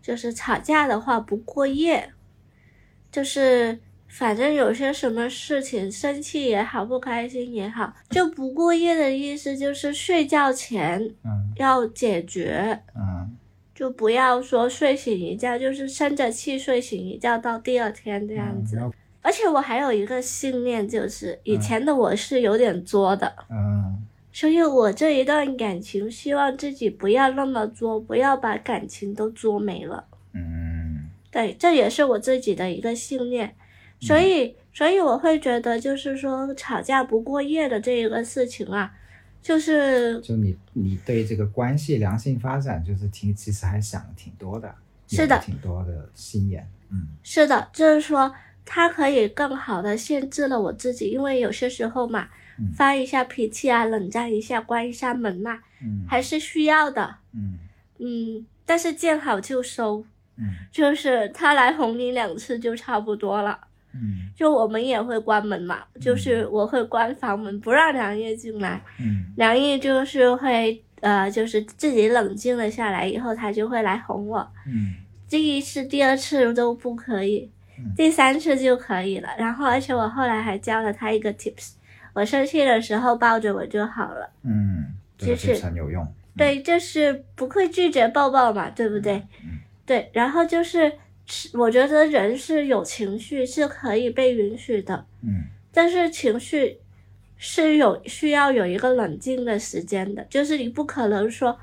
[0.00, 2.12] 就是吵架的话不过夜，
[3.10, 12.82] 就是反正有些什么事情，生气也好，不开心也好，就不过夜的意思就是睡觉前嗯要解决。
[12.94, 13.36] 嗯
[13.74, 18.76] 就不要说睡醒一觉，就是生着气睡醒一觉到第二天这这样子。
[19.22, 24.04] 而且我还有一个信念，就是以前的我是有点作的，嗯
[24.38, 30.06] 所以我这一段感情希望自己不要那么作，不要把感情都作没了。
[30.32, 33.52] 嗯对，这也是我自己的一个信念。
[34.00, 38.94] 所以，所以我会觉得，就是说吵架不过夜的这一个事情啊，
[39.42, 44.72] 就是就你你对这个关系良性发展，就是挺其实还想挺多的，
[45.08, 46.64] 是的挺多的心眼。
[46.92, 48.32] 嗯是的，就是说，
[48.64, 52.30] 它可以更好的限制了我自己，因为有些时候嘛，嗯
[52.76, 57.16] 发一下脾气啊，冷战一下，关一下门呐、嗯还是需要的。
[57.34, 57.58] 嗯
[57.98, 60.04] 嗯，但是见好就收，
[60.36, 63.58] 嗯就是他来哄你两次就差不多了。
[63.94, 68.80] 嗯就我们也会关门嘛，就是我会关房门，不让梁烨进来。
[69.00, 74.38] 嗯梁烨就是会呃，就是自己冷静了下来以后，他就会来哄我。
[74.66, 74.94] 嗯
[75.28, 79.28] 第一次、第二次都不可以嗯，第三次就可以了。
[79.38, 81.72] 然后，而且我后来还教了他一个 tips，
[82.18, 84.28] 我生气的时候抱着我就好了。
[84.42, 86.04] 嗯，这个就是很有用。
[86.36, 89.14] 对，就是不会拒绝抱抱嘛，对不对？
[89.44, 90.92] 嗯对，然后就是，
[91.54, 96.78] 我觉得人是有情绪是可以被允许的，嗯但是情绪
[97.36, 101.56] 是有需要有一个冷静的时间的，就是你不可能说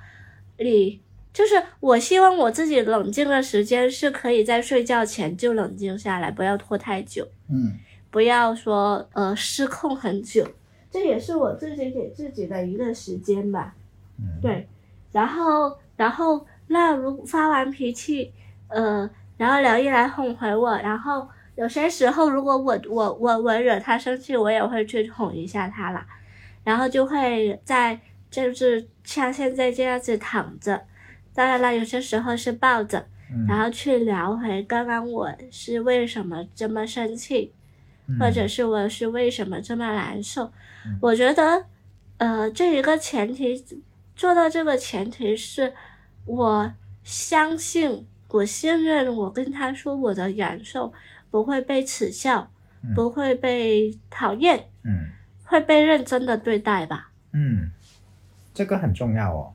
[0.58, 1.02] 你。
[1.36, 7.74] 就是我希望我自己冷静的时间是可以在睡觉前就冷静下来，不要拖太久，嗯
[8.16, 10.48] 不要说呃失控很久，
[10.90, 13.76] 这也是我自己给自己的一个时间吧。
[14.18, 14.70] 嗯，对，
[15.12, 18.32] 然后然后那如发完脾气，
[18.70, 26.08] 呃，然后聊一来哄回我，然后有些时候如果我我我我惹他生气，我也会去哄一下他啦，
[26.64, 28.00] 然后就会在
[28.32, 30.82] 就是像现在这样子躺着，
[31.34, 32.98] 当然了，有些时候是抱着，
[33.30, 37.52] 嗯然后去聊回刚刚我是为什么这么生气，
[38.20, 40.46] 或者是我是为什么这么难受。
[40.86, 41.66] 嗯我觉得，
[42.18, 43.64] 呃，这一个前提
[44.16, 45.74] 做到这个前提是，
[46.26, 46.72] 我
[47.04, 50.94] 相信，我信任我跟他说我的感受
[51.32, 52.52] 不会被耻笑，
[52.84, 55.10] 嗯不会被讨厌，嗯
[55.44, 57.12] 会被认真的对待吧。
[57.34, 57.72] 嗯，
[58.54, 59.54] 这个很重要哦。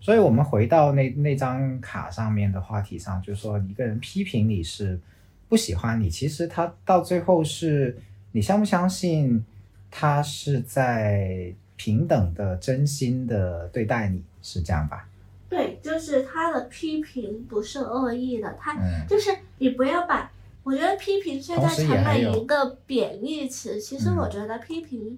[0.00, 5.00] 所以我们回到那那张卡上面的话题上，就是说一个人批评你是
[5.48, 7.96] 不喜欢你，其实他到最后是
[8.32, 9.44] 你相不相信
[9.90, 15.08] 他是在平等的、真心的对待你，是这样吧？
[15.48, 20.30] 对，就是他的批评不是恶意的，他嗯就是你不要把，
[20.64, 23.80] 我觉得批评现在成了一个贬义词。
[23.80, 25.16] 其实嗯我觉得批评，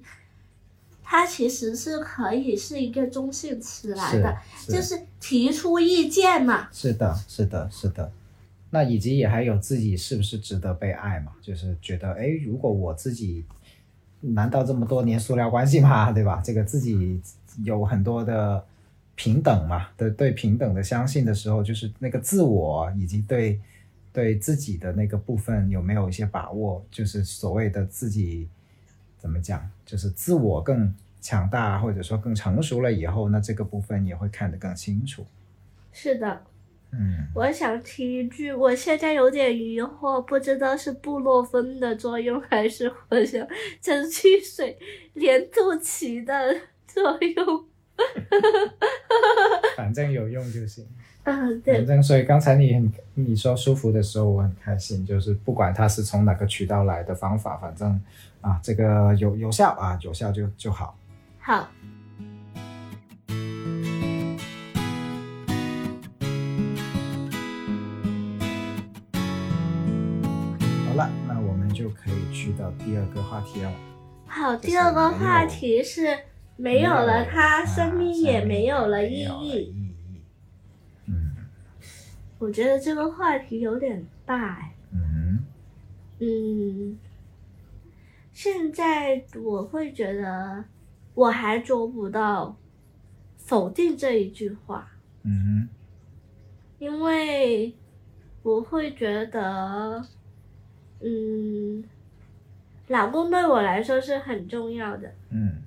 [1.02, 6.68] 它其实是可以是一个中性词来的，是就是提出意见嘛。
[6.70, 8.12] 是的，是的，是的。
[8.70, 11.32] 那以及也还有自己是不是值得被爱嘛？
[11.40, 13.44] 就是觉得，哎，如果我自己，
[14.20, 16.12] 难道这么多年塑料关系吗？
[16.12, 16.42] 对吧？
[16.44, 17.20] 这个自己
[17.62, 18.64] 有很多的
[19.14, 23.60] 平等嘛，对对平等的相信的时候，就是那个自我以及对
[24.12, 26.84] 对自己的那个部分有没有一些把握？
[26.90, 28.48] 就是所谓的自己
[29.18, 35.24] 怎么讲，就是自我更强大，或者说更成熟了以后，那这个部分也会看得更清楚。
[35.92, 36.42] 是的，
[36.92, 37.26] 嗯。
[37.34, 43.46] 我想提一句，我现在有点疑惑，不知道是布洛芬的作用还是藿香
[43.80, 44.76] 正气水
[45.14, 46.54] 连肚脐的
[46.86, 47.64] 作用。
[49.76, 50.86] 反正有用就行。
[51.24, 55.04] 嗯，对反，正所以刚才你很你说舒服的时候，我很开心。
[55.04, 58.00] 就是不管它是从哪个渠道来的方法，反正
[58.40, 60.96] 啊，这个有有效啊，有效就就好。
[61.38, 61.56] 好。
[61.56, 61.68] 好
[71.78, 73.72] 就可以去到第二个话题了。
[74.26, 76.18] 好，第二个话题是
[76.56, 79.48] 没有了它，啊生命也没有了意义。
[79.52, 79.74] 义。
[81.06, 81.36] 嗯
[82.40, 84.74] 我觉得这个话题有点大哎。
[84.92, 85.44] 嗯
[86.18, 86.98] 嗯，
[88.32, 90.64] 现在我会觉得
[91.14, 92.56] 我还做不到
[93.36, 94.90] 否定这一句话，
[95.22, 95.68] 嗯
[96.80, 97.72] 因为
[98.42, 100.04] 我会觉得，
[101.00, 101.84] 嗯，
[102.88, 105.62] 老公对我来说是很重要的，嗯。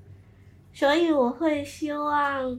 [0.74, 2.58] 所以我会希望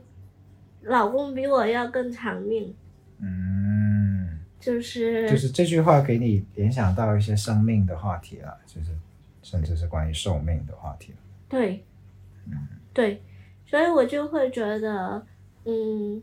[0.83, 2.75] 老公比我要更长命，
[3.19, 8.91] 嗯，就是就是这句话给你联想到一些生命的话题了，就是
[9.43, 11.19] 甚至是关于寿命的话题了。
[11.49, 11.83] 对，
[12.93, 13.23] 对，
[13.67, 15.25] 所以我就会觉得，
[15.65, 16.23] 嗯，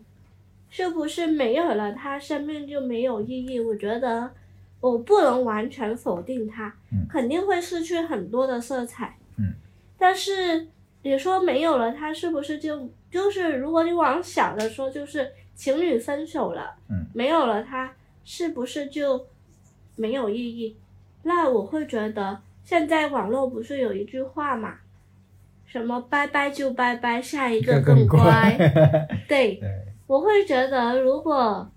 [0.69, 3.59] 是不是没有了他，生命就没有意义？
[3.59, 4.31] 我觉得
[4.81, 9.53] 我不能完全否定它，嗯肯定会失去很多的色彩，嗯，
[9.97, 10.67] 但是
[11.03, 17.91] 你说没有了它，是不是就就是如果你往小的说，就是情侣分手了，嗯，没有了它，
[18.23, 19.25] 是不是就
[19.95, 20.77] 没有意义？
[21.23, 24.75] 那我会觉得，现在网络不是有一句话嘛，
[25.65, 28.55] 什么拜拜就拜拜，下一个更乖。
[29.27, 29.69] 对， 对，
[30.07, 31.69] 我会觉得如果，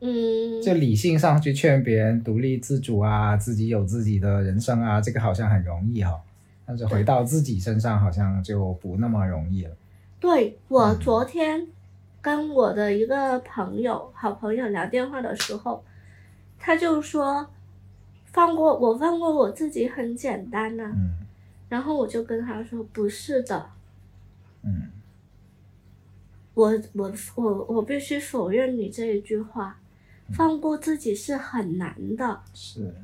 [0.00, 6.18] 嗯，就理性上去劝别人独立自主啊，自己有自己的人生啊，这个好像很容易哈、
[6.66, 9.76] 但是回到自己身上好像就不那么容易了。
[10.18, 10.98] 对我嗯。
[10.98, 11.66] 昨天
[12.22, 15.84] 跟我的一个朋友、好朋友聊电话的时候，
[16.58, 17.46] 他就说，
[18.26, 21.26] 放过我，放过我自己很简单呐、嗯。
[21.68, 23.70] 然后我就跟他说，不是的，
[24.62, 24.90] 嗯。
[26.54, 29.79] 我我我我必须否认你这一句话，
[30.34, 32.40] 放过自己是很难的。
[32.54, 32.94] 是，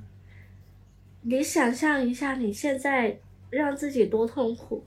[1.22, 3.18] 你想象一下，你现在
[3.50, 4.84] 让自己多痛苦，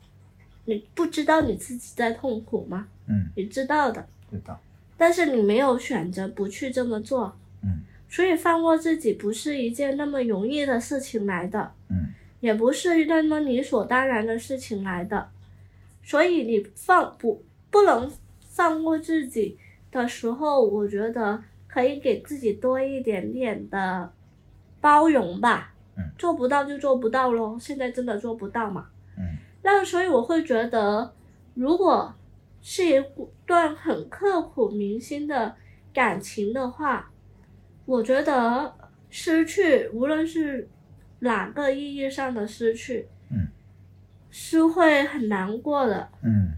[0.66, 2.88] 你不知道你自己在痛苦吗？
[3.08, 4.60] 嗯，你知道的，知道，
[4.98, 7.82] 但是你没有选择不去这么做，嗯。
[8.12, 12.14] 所以放过自己不是一件那么容易的事情来的，嗯。
[12.40, 15.30] 也不是那么理所当然的事情来的。
[16.02, 18.10] 所以你放不不能
[18.48, 19.58] 放过自己
[19.92, 24.12] 的时候，我觉得可以给自己多一点点的
[24.82, 25.74] 包容吧。
[25.96, 28.90] 嗯做不到就做不到咯，现在真的做不到嘛。
[29.18, 31.14] 嗯那所以我会觉得，
[31.54, 32.14] 如果
[32.62, 33.04] 是一
[33.46, 35.56] 段很刻骨铭心的
[35.94, 37.12] 感情的话，
[37.86, 38.74] 我觉得
[39.10, 40.68] 失去，无论是
[41.20, 43.48] 哪个意义上的失去，嗯，
[44.30, 46.54] 是会很难过的，嗯，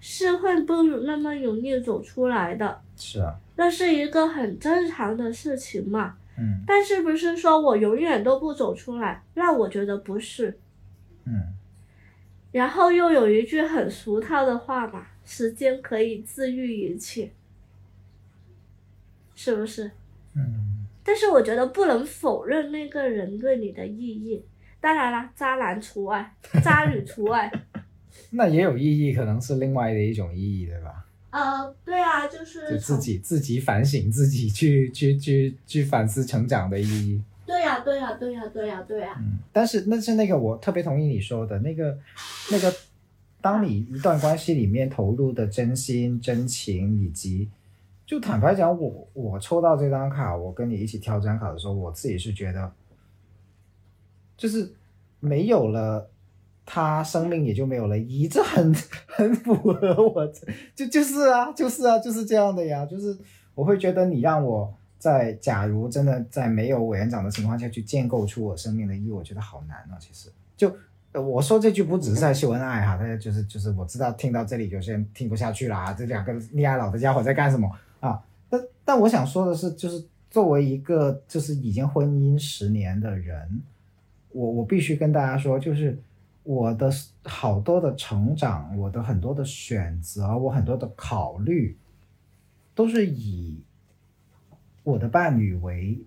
[0.00, 2.80] 是会不那么容易走出来的。
[2.96, 6.16] 是啊，那是一个很正常的事情嘛。
[6.38, 9.22] 嗯但是不是说我永远都不走出来？
[9.34, 10.58] 那我觉得不是。
[11.24, 11.54] 嗯
[12.52, 17.30] 然后又有一句很俗套的话嘛，时间可以治愈一切，
[19.34, 19.90] 是不是？
[20.34, 24.44] 嗯但是我觉得不能否认那个人对你的意义。
[24.80, 27.50] 当然啦，渣男除外，渣女除外。
[28.30, 31.05] 那也有意义，可能是另外的一种意义，对吧？
[31.30, 37.20] 呃，对啊，就是就自己自己反省，自己去去去去反思成长的意义。
[37.44, 41.96] 对呀、对呀、对呀、对呀、对呀、嗯，但是那是那个我特别同意你说的那个
[42.50, 42.74] 那个，
[43.40, 47.48] 当你一段关系里面投入的真心真情以及
[48.04, 52.72] 就坦白讲，我我抽到这张卡，我跟你一起挑这张卡的时候，我自己是觉得，
[54.36, 54.72] 就是
[55.20, 56.08] 没有了
[56.66, 58.74] 他，生命也就没有了意义，这很
[59.06, 60.30] 很符合我，
[60.74, 63.16] 就就是啊，就是啊，就是这样的呀，就是
[63.54, 70.76] 我会觉得你让我在假如真的在没有委员长的情况下去建构出我生命的意义，我觉得好难啊，其实就。
[71.12, 77.66] 我说这句不只是在秀恩爱哈，大家就是就是我知道听到这里有些人听不下去了啊，这两个溺爱老的家伙在干什么
[78.00, 78.22] 啊？
[78.50, 83.62] 但但我想说的是，就是作为一个就是已经婚姻十年的人，
[84.32, 85.98] 我我必须跟大家说，就是
[86.46, 86.88] 我的
[87.24, 91.76] 好多的成长，我的很多的选择，我很多的考虑，
[92.72, 93.60] 都是以
[94.84, 95.98] 我的伴侣为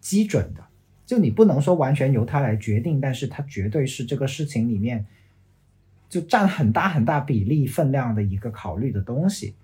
[0.00, 0.64] 基准的。
[1.04, 5.04] 就你不能说完全由他来决定，但是他绝对是这个事情里面
[6.08, 9.56] 就占很大很大比例分量的一个考虑的东西，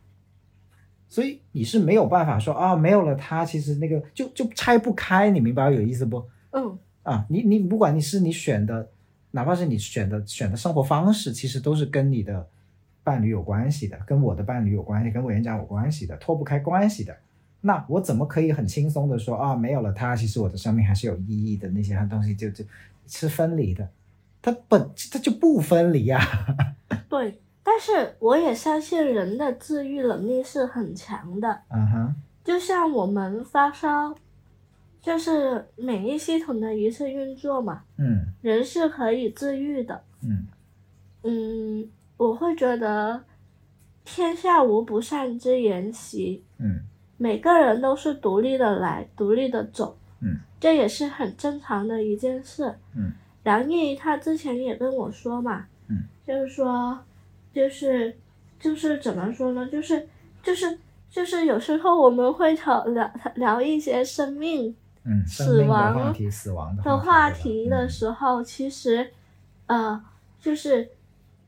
[1.08, 6.24] 所以你是没有办法说啊，没有了他，其实那个就就拆不开，你明白有意思不？
[6.50, 8.90] 嗯，啊，你你不管你是你选的，
[9.30, 12.46] 哪怕是你选的选的生活方式，其实都是跟你的
[13.04, 17.16] 伴侣有关系的，跟我的伴侣有关系，跟委员长有关系的，脱不开关系的。
[17.60, 21.68] 那我怎么可以很轻松的说啊，没有了他，其实我的生命还是有意义的？
[21.70, 22.64] 那些东西就就
[23.06, 23.88] 是分离的，
[24.40, 26.20] 它本它就不分离啊。
[27.08, 31.62] 对，但是我也相信人的自愈能力是很强的。
[31.70, 32.14] 嗯哼，
[32.44, 34.14] 就像我们发烧，
[35.00, 37.82] 就是免疫系统的一次运作嘛。
[37.96, 40.02] 嗯，人是可以治愈的。
[40.22, 40.46] 嗯
[41.22, 43.22] 嗯，我会觉得
[44.04, 46.42] 天下无不散之筵席。
[46.58, 46.80] 嗯。
[47.20, 53.10] 每个人都是独立的来，独立的走，嗯，这也是很正常的一件事，嗯。
[53.42, 56.96] 梁毅他之前也跟我说嘛，嗯，就是说，
[57.52, 58.16] 就是
[58.60, 59.68] 就是怎么说呢？
[59.68, 60.06] 就是
[60.44, 60.78] 就是
[61.10, 69.10] 就是有时候我们会聊聊聊一些生命，嗯，死亡死亡的话题的时候，其实，
[69.66, 70.02] 呃，
[70.40, 70.88] 就是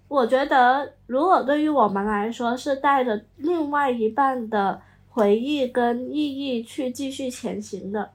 [0.09, 4.83] 我觉得，如果对于我们来说是带着另外一半的。
[5.13, 8.13] 回忆跟意义去继续前行的，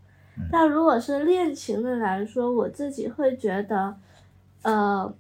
[0.50, 3.94] 但如果是恋情的来说，我自己会觉得，
[4.62, 5.14] 呃，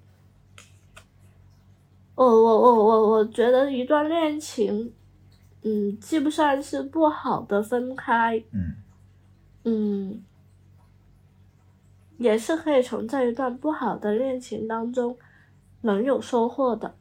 [2.15, 4.93] 我我我我我觉得一段恋情，
[5.63, 8.75] 嗯，既不算是不好的分开，嗯，
[9.65, 10.23] 嗯，
[12.17, 15.17] 也是可以从这一段不好的恋情当中
[15.81, 16.95] 能有收获的，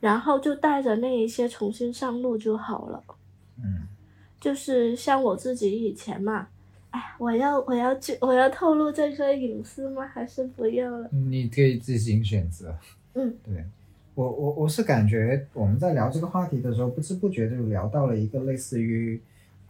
[0.00, 3.02] 然后就带着那一些重新上路就好了。
[3.58, 3.86] 嗯，
[4.40, 6.48] 就是像我自己以前嘛，
[6.90, 10.06] 哎，我要我要去我要透露这个隐私吗？
[10.06, 11.08] 还是不要了？
[11.10, 12.74] 你可以自行选择。
[13.14, 13.64] 嗯，对
[14.14, 19.20] 我我我是感觉我们在聊这个话题的时候，不知不觉就聊到了一个类似于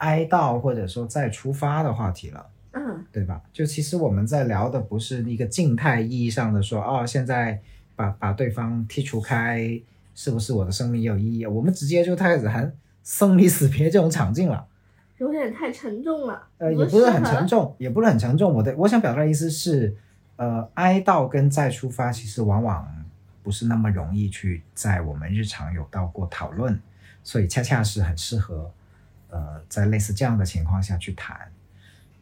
[0.03, 2.47] 哀悼或者说再出发的话题了。
[2.73, 3.41] 嗯，对吧？
[3.53, 7.61] 就其实我们在聊的不是一个静态意义上的说，哦，现在
[7.95, 9.81] 把把对方剔除开，
[10.15, 11.47] 是不是我的生命有意义？
[11.47, 12.73] 我们直接就开始谈。
[13.05, 14.65] 生离死别这种场景了，
[15.19, 16.41] 有点太沉重了。
[16.59, 18.55] 呃，也不是很沉重，也不是很沉重。
[18.55, 19.97] 我的我想表达的意思是，
[20.37, 22.87] 呃，哀悼跟再出发其实往往
[23.43, 26.81] 不是那么容易去在我们日常有到过讨论，
[27.25, 28.71] 所以恰恰是很适合，
[29.33, 31.51] 呃，在类似这样的情况下去谈。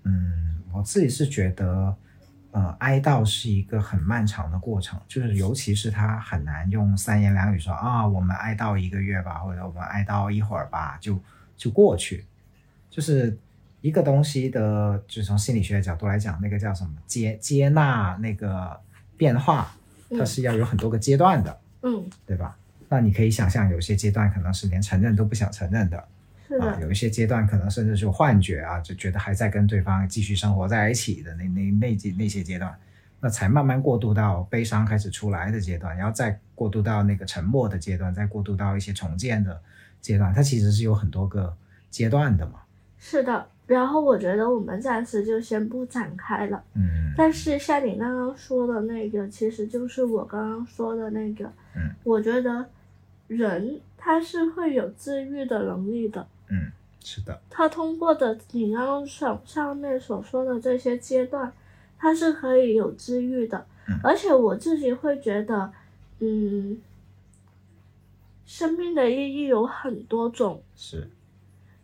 [0.05, 1.95] 嗯，我自己是觉得。
[2.53, 11.17] 呃，哀悼是一个很漫长的过程，就是尤其是他很难用三言两语说啊，我们哀悼一个月吧，或者我们哀悼一会儿吧，就
[11.57, 12.27] 就过去。
[12.91, 13.39] 就是
[13.83, 18.81] 一个东西的，就从心理学的角度来讲，那个叫什么接接纳那个
[19.17, 19.73] 变化，
[20.19, 22.57] 它是要有很多个阶段的，嗯，对吧？
[22.89, 26.09] 那你可以想象，有些阶段可能是连承认都不想承认的。
[26.59, 32.75] 啊，有一些阶段可能甚至是幻觉啊，就觉得还在跟对方继续生活在一起的那那那几那些阶段，
[33.21, 39.61] 那才慢慢过渡到悲伤开始出来的阶段，然后再过渡到那个沉默的阶段，再过渡到一些重建的
[40.01, 41.55] 阶段，它其实是有很多个
[41.91, 42.61] 阶段的嘛。
[42.99, 46.63] 是的，然后我觉得我们暂时就先不展开了。
[46.75, 47.13] 嗯。
[47.17, 51.45] 但是像你刚刚说的那个，其实就是我刚刚说的那个。
[51.75, 51.91] 嗯。
[52.05, 52.67] 我觉得
[53.27, 56.27] 人他是会有治愈的能力的。
[56.51, 56.71] 嗯，
[57.03, 57.41] 是的。
[57.49, 61.53] 他通过的你刚刚上上面所说的这些阶段，
[61.97, 63.67] 他是可以有治愈的。
[63.89, 63.99] 嗯。
[64.03, 65.73] 而且我自己会觉得，
[66.19, 66.81] 嗯，
[68.45, 70.63] 生命的意义有很多种。
[70.77, 71.09] 是。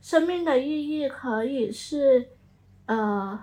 [0.03, 2.29] 生命的意义可以是，
[2.87, 3.39] 呃，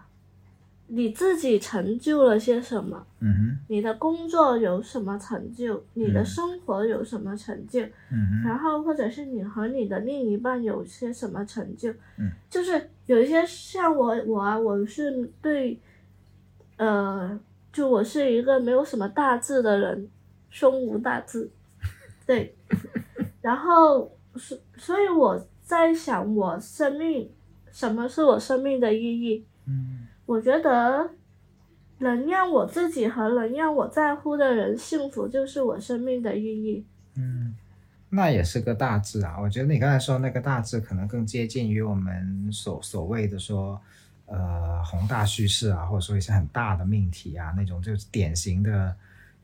[0.95, 3.03] 你自己成就了些什么？
[3.19, 5.83] 嗯哼，你的工作有什么成就？
[5.95, 7.81] 你的嗯生活有什么成就？
[8.11, 11.89] 嗯哼，然后或者是你和你的另一半有些什么成就？
[12.19, 15.79] 嗯，就是有一些像我我啊，我是对，
[16.77, 17.39] 呃，
[17.71, 20.07] 就我是一个没有什么大志的人，
[20.51, 21.49] 胸无大志，
[22.27, 22.55] 对，
[23.41, 27.27] 然后所所以我在想，我生命
[27.71, 29.43] 什么是我生命的意义？
[29.65, 31.09] 嗯我觉得
[31.99, 36.85] 能让我自己和能让我在乎的人幸福，就是我生命的意义。
[37.15, 37.55] 嗯，
[38.09, 39.37] 那也是个大致啊。
[39.39, 43.79] 我觉得你刚才说那个大致，可能更接近于我们所所谓的说，
[44.25, 48.95] 呃，宏大叙事啊，或者说一些很大的命题啊，那种就是典型的，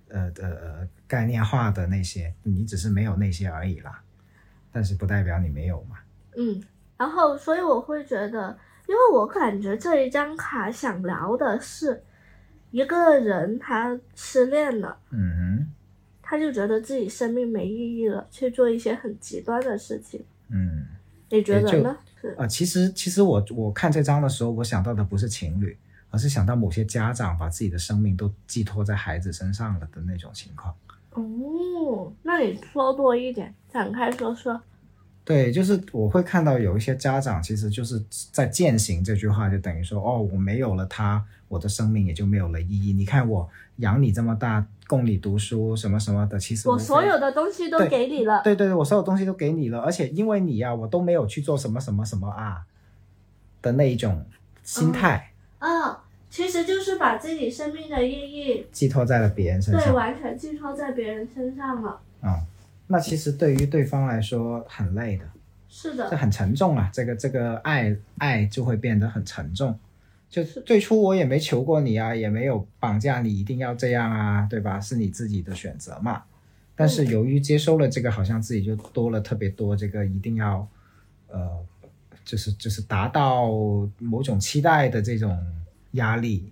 [0.08, 4.02] 呃的呃概念化的那些，你只是没有那些而已啦。
[4.72, 5.98] 但是不代表你没有嘛。
[6.38, 6.62] 嗯，
[6.98, 8.56] 然后所以我会觉得，
[8.90, 12.04] 因为我感觉这一张卡想聊的是
[12.72, 15.68] 一个人他失恋了，嗯
[16.24, 20.26] 他就觉得自己生命没意义了，去做一些很极端的事情。
[20.50, 20.88] 嗯。
[21.32, 21.96] 你觉得呢？
[22.20, 25.78] 是呃，其实其实我我看这张的时候，我想到的不是情侣，
[26.10, 30.76] 而是想到某些家长把自己的生命都寄托在孩子身上了的那种情况。
[31.12, 34.60] 哦，那你说多一点，展开说说。
[35.30, 42.94] 对，就是我会看到有一些家长，其实就是在践行这句话，就等于说，哦，我没有了他，我的生命也就没有了意义。
[42.94, 52.64] 你看我养你这么大，供你读书，什么什么的，其实我所有的东西都给你了，对对对，我所有东西都给你了，而且因为你呀、我都没有去做什么什么什么啊
[53.62, 54.26] 的那一种
[54.64, 55.96] 心态，嗯、
[56.32, 59.94] 其实就是把自己生命的意义寄托在了别人身上对。
[59.94, 62.00] 完全寄托在别人身上了。
[62.22, 62.42] 啊、
[62.92, 65.24] 那其实对于对方来说很累的，
[65.70, 66.90] 是的，这很沉重啊。
[66.92, 69.78] 这个这个爱爱就会变得很沉重。
[70.28, 74.80] 就是最初我也没求过你啊，也没有绑架你一定要这样啊，对吧？
[74.80, 76.24] 是你自己的选择嘛。
[76.76, 80.68] 但是由于接收了这个，好像自己就多了特别多这个一定要，
[81.28, 81.48] 呃，
[82.26, 83.50] 就是就是达到
[84.00, 85.38] 某种期待的这种
[85.92, 86.52] 压力，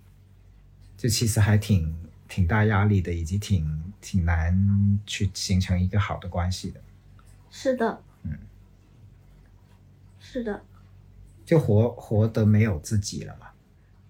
[0.96, 1.92] 就其实还挺
[2.28, 3.66] 挺大压力的，以及挺
[4.00, 4.56] 挺难
[5.06, 6.80] 去形成一个好的关系的。
[7.50, 8.38] 是的，嗯，
[10.20, 10.62] 是的，
[11.44, 13.46] 就活活得没有自己了嘛。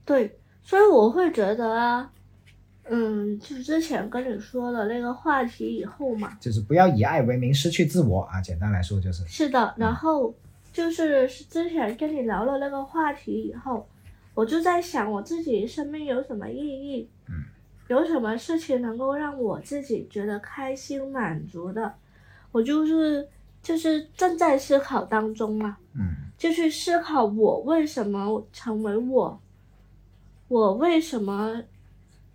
[0.05, 2.11] 对，所以我会觉得啊，
[2.91, 8.41] 嗯，就之前跟你说的那个话题以后嘛，就是不要以爱为名失去自我啊。
[8.41, 10.35] 简单来说就是，是的，然后
[10.73, 13.87] 就是之前跟你聊了那个话题以后，
[14.35, 17.45] 我就在想我自己生命有什么意义，嗯，
[17.89, 21.95] 有什么事情能够让我自己觉得开心满足的，
[22.53, 23.29] 我就是
[23.63, 26.29] 就是正在思考当中嘛，嗯。
[26.39, 29.41] 就去思考我为什么成为我，
[30.47, 31.61] 我为什么，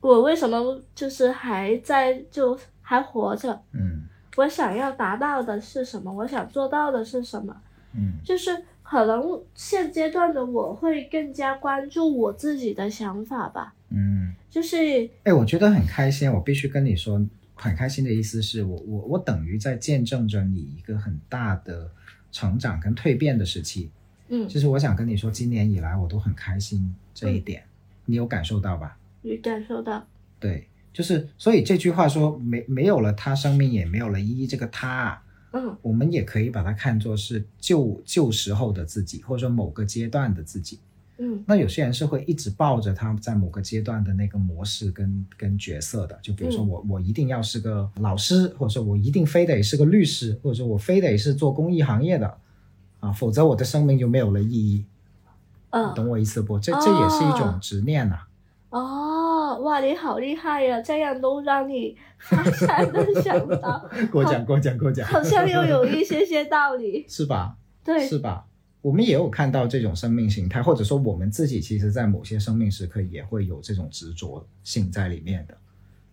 [0.02, 4.04] 我为什么就是还在就还活着，嗯。
[4.36, 7.56] 我想要达到的是什么，我想做到的是什么。
[7.96, 8.16] 嗯。
[8.26, 14.34] 就是可能现阶段的我会更加关注我自己的想法吧，嗯。
[14.50, 17.26] 就是哎，我觉得很开心，我必须跟你说，
[17.56, 21.90] 很开心的意思是我我我等于在见证着你一个很大的
[22.32, 23.90] 成长跟蜕变的时期。
[24.30, 27.64] 嗯，就是我想跟你说，今年以来我都很开心这一点，
[28.06, 28.98] 你有感受到吧？
[29.24, 30.06] 你感受到，
[30.40, 34.46] 对，就是所以这句话说没没有了他，生命也没有了意义。
[34.46, 35.24] 这个他啊，
[35.54, 40.80] 嗯我们也可以把它看作是旧旧时候的自己，或者说某个阶段的自己。
[41.18, 52.38] 嗯那有些人是会一直抱着他在某个阶段的那个模式跟跟角色的，就比如说嗯我、我一定要是个老师，或者说我一定非得是个律师，或者说我非得是做公益行业的
[53.00, 54.86] 啊，否则我的生命就没有了意义。
[55.70, 56.60] 嗯，懂我意思不？
[56.60, 58.20] 这这也是一种哦执念呐、
[58.70, 60.82] 哦，哇，你好厉害呀！
[60.82, 67.06] 这样都让你发散的想到，给我讲，给我讲，给我讲，好像又有一些些道理。
[67.10, 67.58] 是吧？
[67.84, 68.46] 对，是吧？
[68.84, 75.58] 我们也有看到这种生命形态，或者说我们自己其实，在某些生命时刻也会有这种执着性在里面的，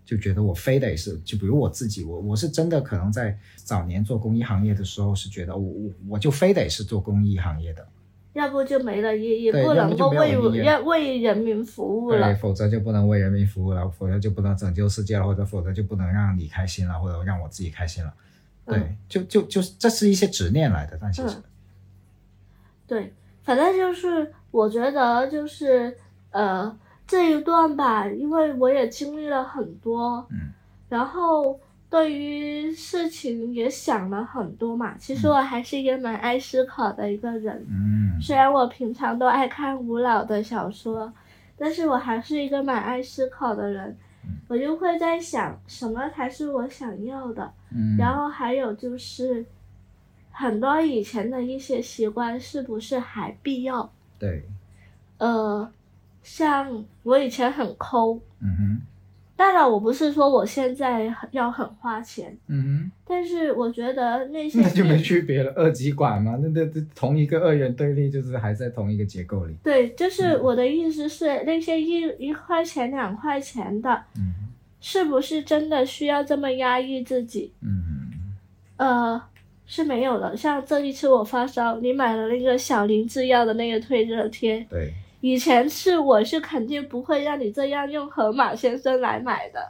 [0.05, 7.85] 就觉得我非得是，就比如我自己，我我是真的可能在早年做公益行业的时候，是觉得我我我就非得是做公益行业的，
[8.35, 18.15] 要不就没了也也，不能够为意义了要为人民服务了对，否则就不能为人民服务了，否则就不能拯救世界了，或者否则就不能让你开心了，或者让我自己开心了。
[18.65, 18.97] 对，嗯。
[19.09, 21.43] 就就就是这是一些执念来的，但其实，嗯
[22.91, 23.15] 对，
[23.45, 25.97] 反正就是我觉得就是
[26.33, 26.77] 呃
[27.07, 30.51] 这一段吧，因为我也经历了很多，嗯
[30.89, 31.57] 然后
[31.89, 34.97] 对于事情也想了很多嘛。
[34.99, 41.13] 其实嗯我还是一个蛮爱思考的一个人，嗯虽然我平常都爱看无脑的小说，
[41.57, 43.97] 但是我还是一个蛮爱思考的人，
[44.49, 49.47] 我就会在想什么才是我想要的，嗯，然后还有就是
[50.41, 53.93] 很多以前的一些习惯是不是还必要？
[54.19, 54.43] 对，
[55.19, 55.71] 呃，
[56.23, 58.81] 像我以前很抠，嗯哼，
[59.37, 69.55] 当然我不是说我现在要很花钱，嗯哼但是我觉得那， 些那就没区别了，二极管嘛，那那同一个二元对立，就是还在同一个结构里。
[69.63, 74.35] 对，就是嗯我的意思是那些一一块钱两块钱的，嗯
[74.81, 77.53] 是不是真的需要这么压抑自己？
[77.61, 77.99] 嗯
[78.77, 79.23] 呃，
[79.71, 80.37] 是没有的。
[80.37, 89.61] 像这一次我发烧，你买了那个小林制药的那个退热贴，对，以前是我是肯定不会让你这样用盒马先生来买的。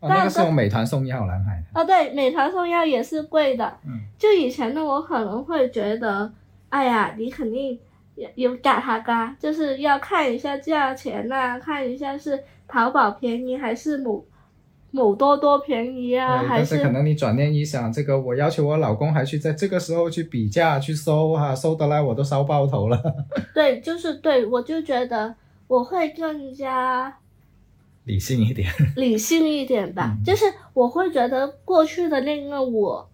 [0.00, 1.78] 哦，那个是用美团送药来买的。
[1.78, 3.78] 哦，对，美团送药也是贵的。
[3.86, 6.32] 嗯就以前的我可能会觉得，
[6.70, 7.78] 哎呀，你肯定
[8.14, 14.24] 有有嘎哈嘎，就是要看一下价钱呐、看一下是淘宝便宜还是某
[14.96, 22.98] 某多多便宜啊，对，还但是可能你转念一想，这个我要求我老公还去在这个时候去比价去搜哈、搜得来我都烧爆头了。
[23.52, 25.34] 对，就是对我就觉得
[25.68, 27.14] 我会更加
[28.04, 28.72] 理性一点。
[28.96, 33.06] 理性一点吧，嗯就是我会觉得过去的那个我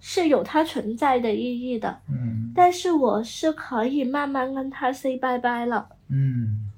[0.00, 5.88] 是有它存在的意义的，嗯但是我是可以慢慢跟他 say 拜拜了。
[6.08, 6.70] 嗯，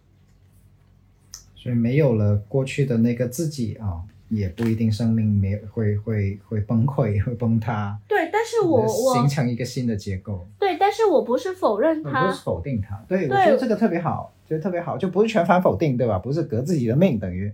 [1.54, 10.46] 所以没有了过去的那个自己啊、也不一定生命没会会会崩溃会崩塌，对，但是我我形成一个新的结构。
[10.58, 16.18] 对，但是我不是否认它不是，否定它，对我觉得这个特别好，觉得特别好，就不是全盘否定，对吧？
[16.18, 17.52] 不是革自己的命，等于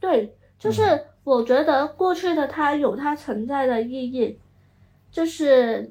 [0.00, 4.38] 对，就是嗯我觉得过去的它有它存在的意义，
[5.10, 5.90] 就是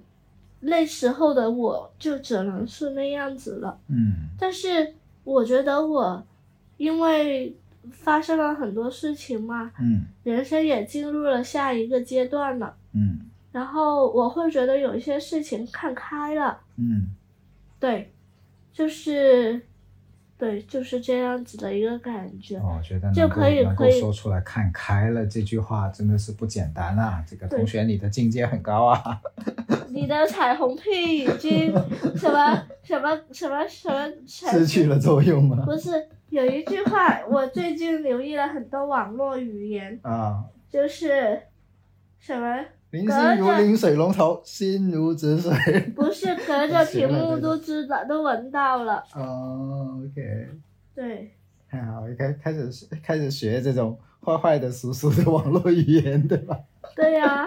[0.62, 3.78] 那时候的我就只能是那样子了。
[3.88, 6.24] 嗯但是我觉得我
[6.78, 7.56] 因为
[7.92, 10.06] 发生了很多事情嘛，嗯。
[10.24, 13.22] 人生也进入了下一个阶段了，嗯。
[13.52, 17.08] 然后我会觉得有一些事情看开了，嗯。
[17.80, 18.14] 对，
[18.74, 19.62] 就是，
[20.38, 22.58] 对，就是这样子的一个感觉。
[22.58, 27.24] 哦，我觉得就可以可以说出来看开了这句话真的是不简单啊！
[27.26, 29.22] 这个同学你的境界很高啊！
[29.90, 31.72] 你的彩虹屁已经
[32.18, 35.64] 什么什么什么什么失去了作用吗？
[35.66, 35.92] 不是
[36.30, 41.42] 有一句话，我最近留意了很多网络语言，啊，就是
[42.20, 42.66] 什么
[42.96, 45.52] 林心如淋水龙头，心如止水。
[45.94, 50.48] 不是隔着屏幕都知道都闻到了，哦，OK，
[50.96, 51.32] 对。
[51.70, 56.58] 太好，开开始开始学这种坏坏的、俗俗的网络语言，对吧？
[56.96, 57.46] 对呀、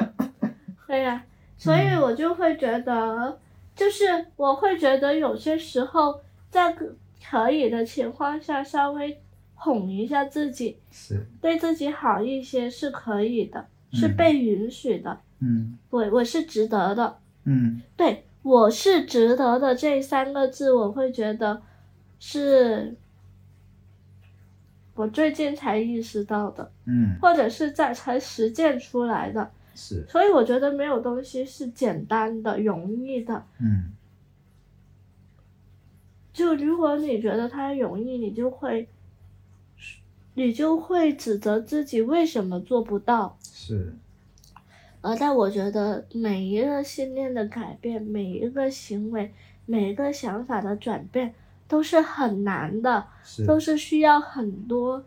[0.86, 1.24] 对呀、
[1.56, 3.38] 所以我就会觉得，
[3.74, 4.04] 就是
[4.36, 6.20] 我会觉得有些时候
[6.50, 9.18] 在可可以的情况下，稍微
[9.54, 13.66] 哄一下自己，是，对自己好一些是可以的，
[13.96, 15.18] 是嗯被允许的。
[15.38, 21.60] 嗯我我是值得的，嗯对我是值得的这三个字，我会觉得
[22.20, 22.94] 是
[24.94, 29.50] 我最近才意识到的，嗯，或者是在才实践出来的。
[29.74, 33.44] 是，所以我觉得没有东西是简单的、容易的。
[33.58, 33.92] 嗯
[36.32, 38.88] 就如果你觉得它容易，你就会，
[40.36, 43.36] 你就会指责自己为什么做不到。
[43.42, 43.94] 是，
[45.00, 49.32] 而但我觉得每一个信念的改变，每一个行为，
[49.64, 51.34] 每一个想法的转变，
[51.66, 55.02] 都是很难的，是，都是需要很多，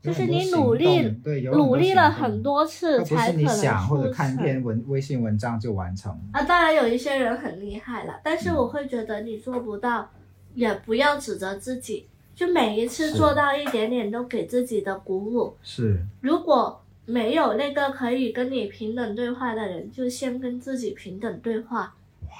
[0.00, 1.14] 就是你努力
[1.52, 6.10] 努力了很多次它不是你才可能想或者看一篇文微信文章就完成。
[6.32, 10.10] 啊，当然有一些人很厉害了，但是嗯我会觉得你做不到，
[10.54, 12.06] 也不要指责自己，
[12.40, 15.54] 就每一次做到一点点都给自己的鼓舞。
[15.62, 21.94] 是，如果没有那个可以跟你平等对话的人，就先跟自己平等对话。
[22.22, 22.30] 哇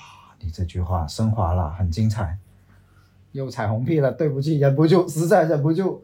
[0.40, 2.38] 你这句话升华了，很精彩。
[3.32, 6.02] 又彩虹屁了，对不起，忍不住，实在忍不住。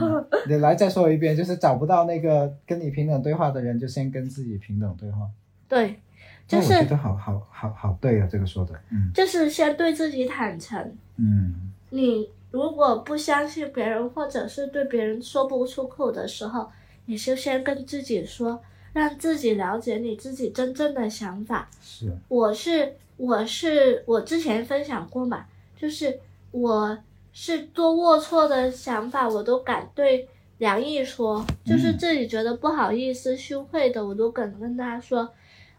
[0.00, 5.28] 嗯你来再说一遍，就是找不到那个跟你平等对话的人，就先跟自己平等对话。
[5.66, 5.98] 对，
[6.46, 10.96] 就是我觉得好好好好对啊，这个说的，嗯就是先对自己坦诚。
[11.16, 16.70] 嗯你如果不相信别人，或者是对别人说不出口的时候，
[17.06, 21.68] 你就先跟自己说，让自己了解你自己真正的想法。
[21.82, 25.44] 是，我是我是我之前分享过嘛，
[25.76, 26.20] 就是
[26.52, 26.96] 我
[27.32, 30.28] 是做龌龊的想法，我都敢对
[30.58, 35.28] 梁毅说，就是嗯自己觉得不好意思、羞愧的，我都敢跟他说。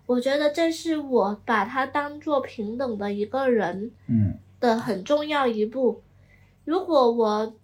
[0.06, 6.02] 我觉得这是我把他当做平等的一个人嗯的很重要一步。
[6.66, 7.56] 如果我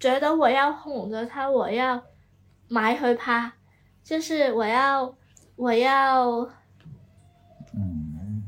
[0.00, 2.02] 觉得我要哄着他，我要
[2.68, 3.52] 埋回他，
[4.02, 5.14] 就是我要
[5.56, 6.48] 我要
[7.74, 8.42] 嗯，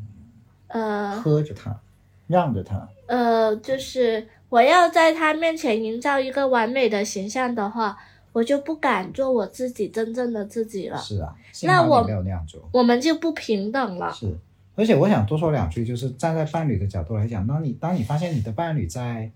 [0.69, 1.79] 呃喝着他，
[2.27, 7.97] 让着他，呃，就是我要在他面前营造一个完美的形象的话，
[8.33, 11.35] 我就不敢做我自己真正的自己了，是啊，
[11.65, 12.69] 那我没有那样做。
[12.73, 14.13] 我们就不平等了。
[14.13, 14.37] 是，
[14.75, 19.31] 而且我想多说两句，就是站在伴侣的角度来讲，当你当你发现你的伴侣在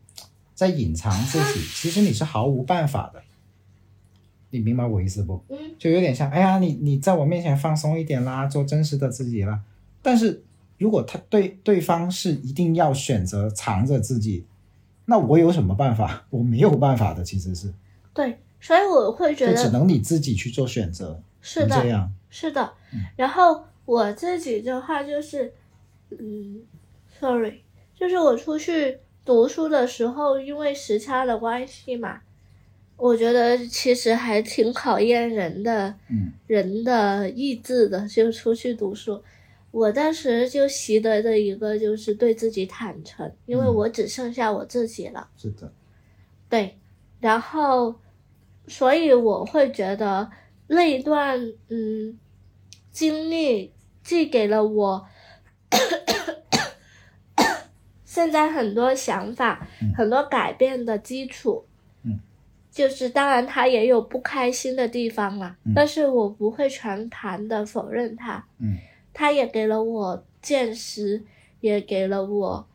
[0.60, 3.22] 在隐藏自己，其实你是毫无办法的。
[4.50, 5.42] 你明白我意思不？
[5.48, 9.62] 嗯，就有点像，哎呀，你你在我面前放松一点啦，做真实的自己啦。
[10.02, 10.44] 但是
[10.76, 14.44] 如果他对对方是一定要选择藏着自己，
[15.06, 16.26] 那我有什么办法？
[16.28, 17.72] 我没有办法的，其实是，
[18.12, 22.12] 对，所以我会觉得就只能你自己去做选择，是的，这样。
[22.28, 23.00] 是的嗯。
[23.16, 25.54] 然后我自己的话就是，
[26.10, 26.60] 嗯
[27.18, 27.62] ，sorry，
[27.98, 32.20] 就是我出去读书的时候，因为时差的关系嘛，
[32.96, 39.22] 我觉得其实还挺考验人的，嗯人的意志的，就出去读书。
[39.70, 45.28] 我当时就习得的一个就是对自己坦诚，因为嗯我只剩下我自己了。
[45.36, 45.72] 是的，
[46.48, 46.76] 对，
[47.20, 47.94] 然后，
[48.66, 50.28] 所以我会觉得
[50.66, 52.18] 那一段嗯
[52.90, 55.06] 经历，既给了我
[58.10, 61.64] 现在很多想法、嗯很多改变的基础。
[62.02, 62.18] 嗯，
[62.68, 68.44] 就是当然他也有不开心的地方啦，嗯但是我不会全盘的否认他。
[68.58, 68.76] 嗯
[69.12, 71.22] 他也给了我见识，
[71.60, 72.66] 也给了我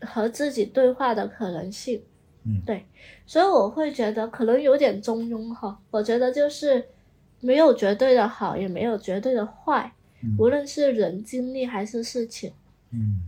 [0.00, 2.02] 和自己对话的可能性。
[2.42, 2.84] 嗯对，
[3.24, 5.78] 所以我会觉得可能有点中庸哈。
[5.92, 6.84] 我觉得就是
[7.40, 9.92] 没有绝对的好，也没有绝对的坏，
[10.22, 12.52] 嗯无论是人经历还是事情。
[12.90, 13.20] 嗯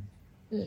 [0.51, 0.67] 嗯，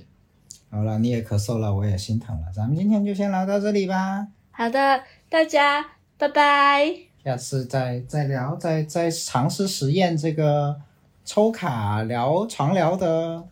[0.74, 5.86] 好了，你也咳嗽了，我也心疼了，咱们今天就先聊到这里吧，好的，大家
[6.17, 6.89] 拜拜。
[7.22, 10.80] 下次再再聊，再再尝试实验这个
[11.26, 13.43] 抽卡聊长聊的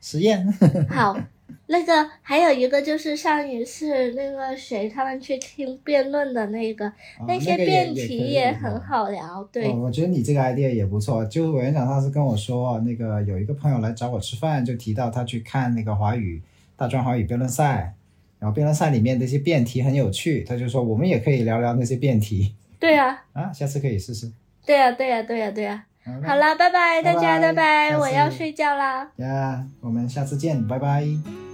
[0.00, 0.52] 实验。
[0.90, 1.16] 好，
[1.68, 9.48] 那个还有一个就是上一次那个谁他们去听辩论的那个，哦那些辩题也很好聊。
[9.52, 11.24] 对，哦，我觉得你这个 idea 也不错。
[11.24, 16.42] 就是委员长上次跟我说，那个有一个朋友来找我吃饭，就提到他去看那个华语
[16.76, 17.94] 大专华语辩论赛，
[18.38, 24.30] 然后辩论赛里面的一些辩题很有趣，他就说我们也可以聊聊那些辩题对啊、 啊，下次可以试试。
[24.66, 29.10] 对呀、对呀、对呀、对呀、好好啦，拜拜，大家拜拜我要睡觉啦。
[29.16, 31.53] 呀，我们下次见，拜拜。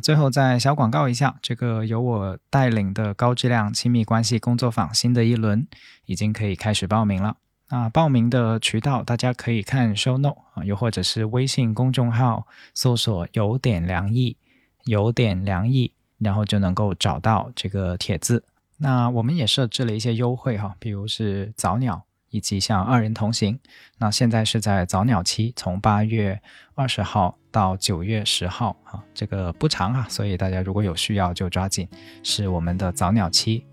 [0.00, 5.66] 最后再小广告一下，这个由我带领的高质量亲密关系工作坊新的一轮
[6.06, 7.36] 已经可以开始报名了。
[7.70, 14.38] 那报名的渠道大家可以看 show note 啊，又或者是微信公众号搜索“有点良意”，
[14.86, 18.44] 有点良意，然后就能够找到这个帖子。
[18.78, 23.58] 那我们也设置了一些优惠哈，比如是早鸟以及像二人同行。
[23.98, 26.40] 那现在是在早鸟期，从八月
[26.74, 31.88] 二十号到九月十号啊，这个不长啊，所以大家如果有需要就抓紧，
[32.22, 33.64] 是我们的早鸟期。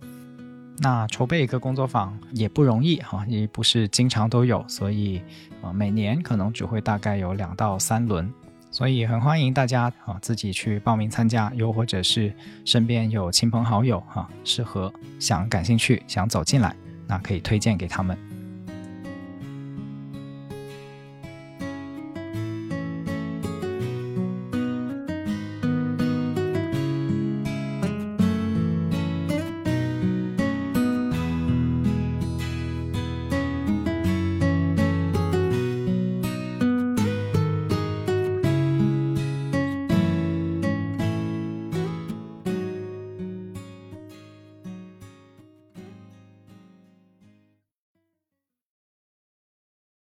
[0.79, 5.21] 那筹备一个工作坊也不容易哈、也不是经常都有，所以
[5.61, 8.29] 啊、每年可能只会大概有两到三轮，
[8.71, 12.33] 所以很欢迎大家啊自己去报名参加，又或者是
[12.65, 16.75] 身边有亲朋好友哈、适合想感兴趣想走进来，
[17.07, 18.34] 那可以推荐给他们。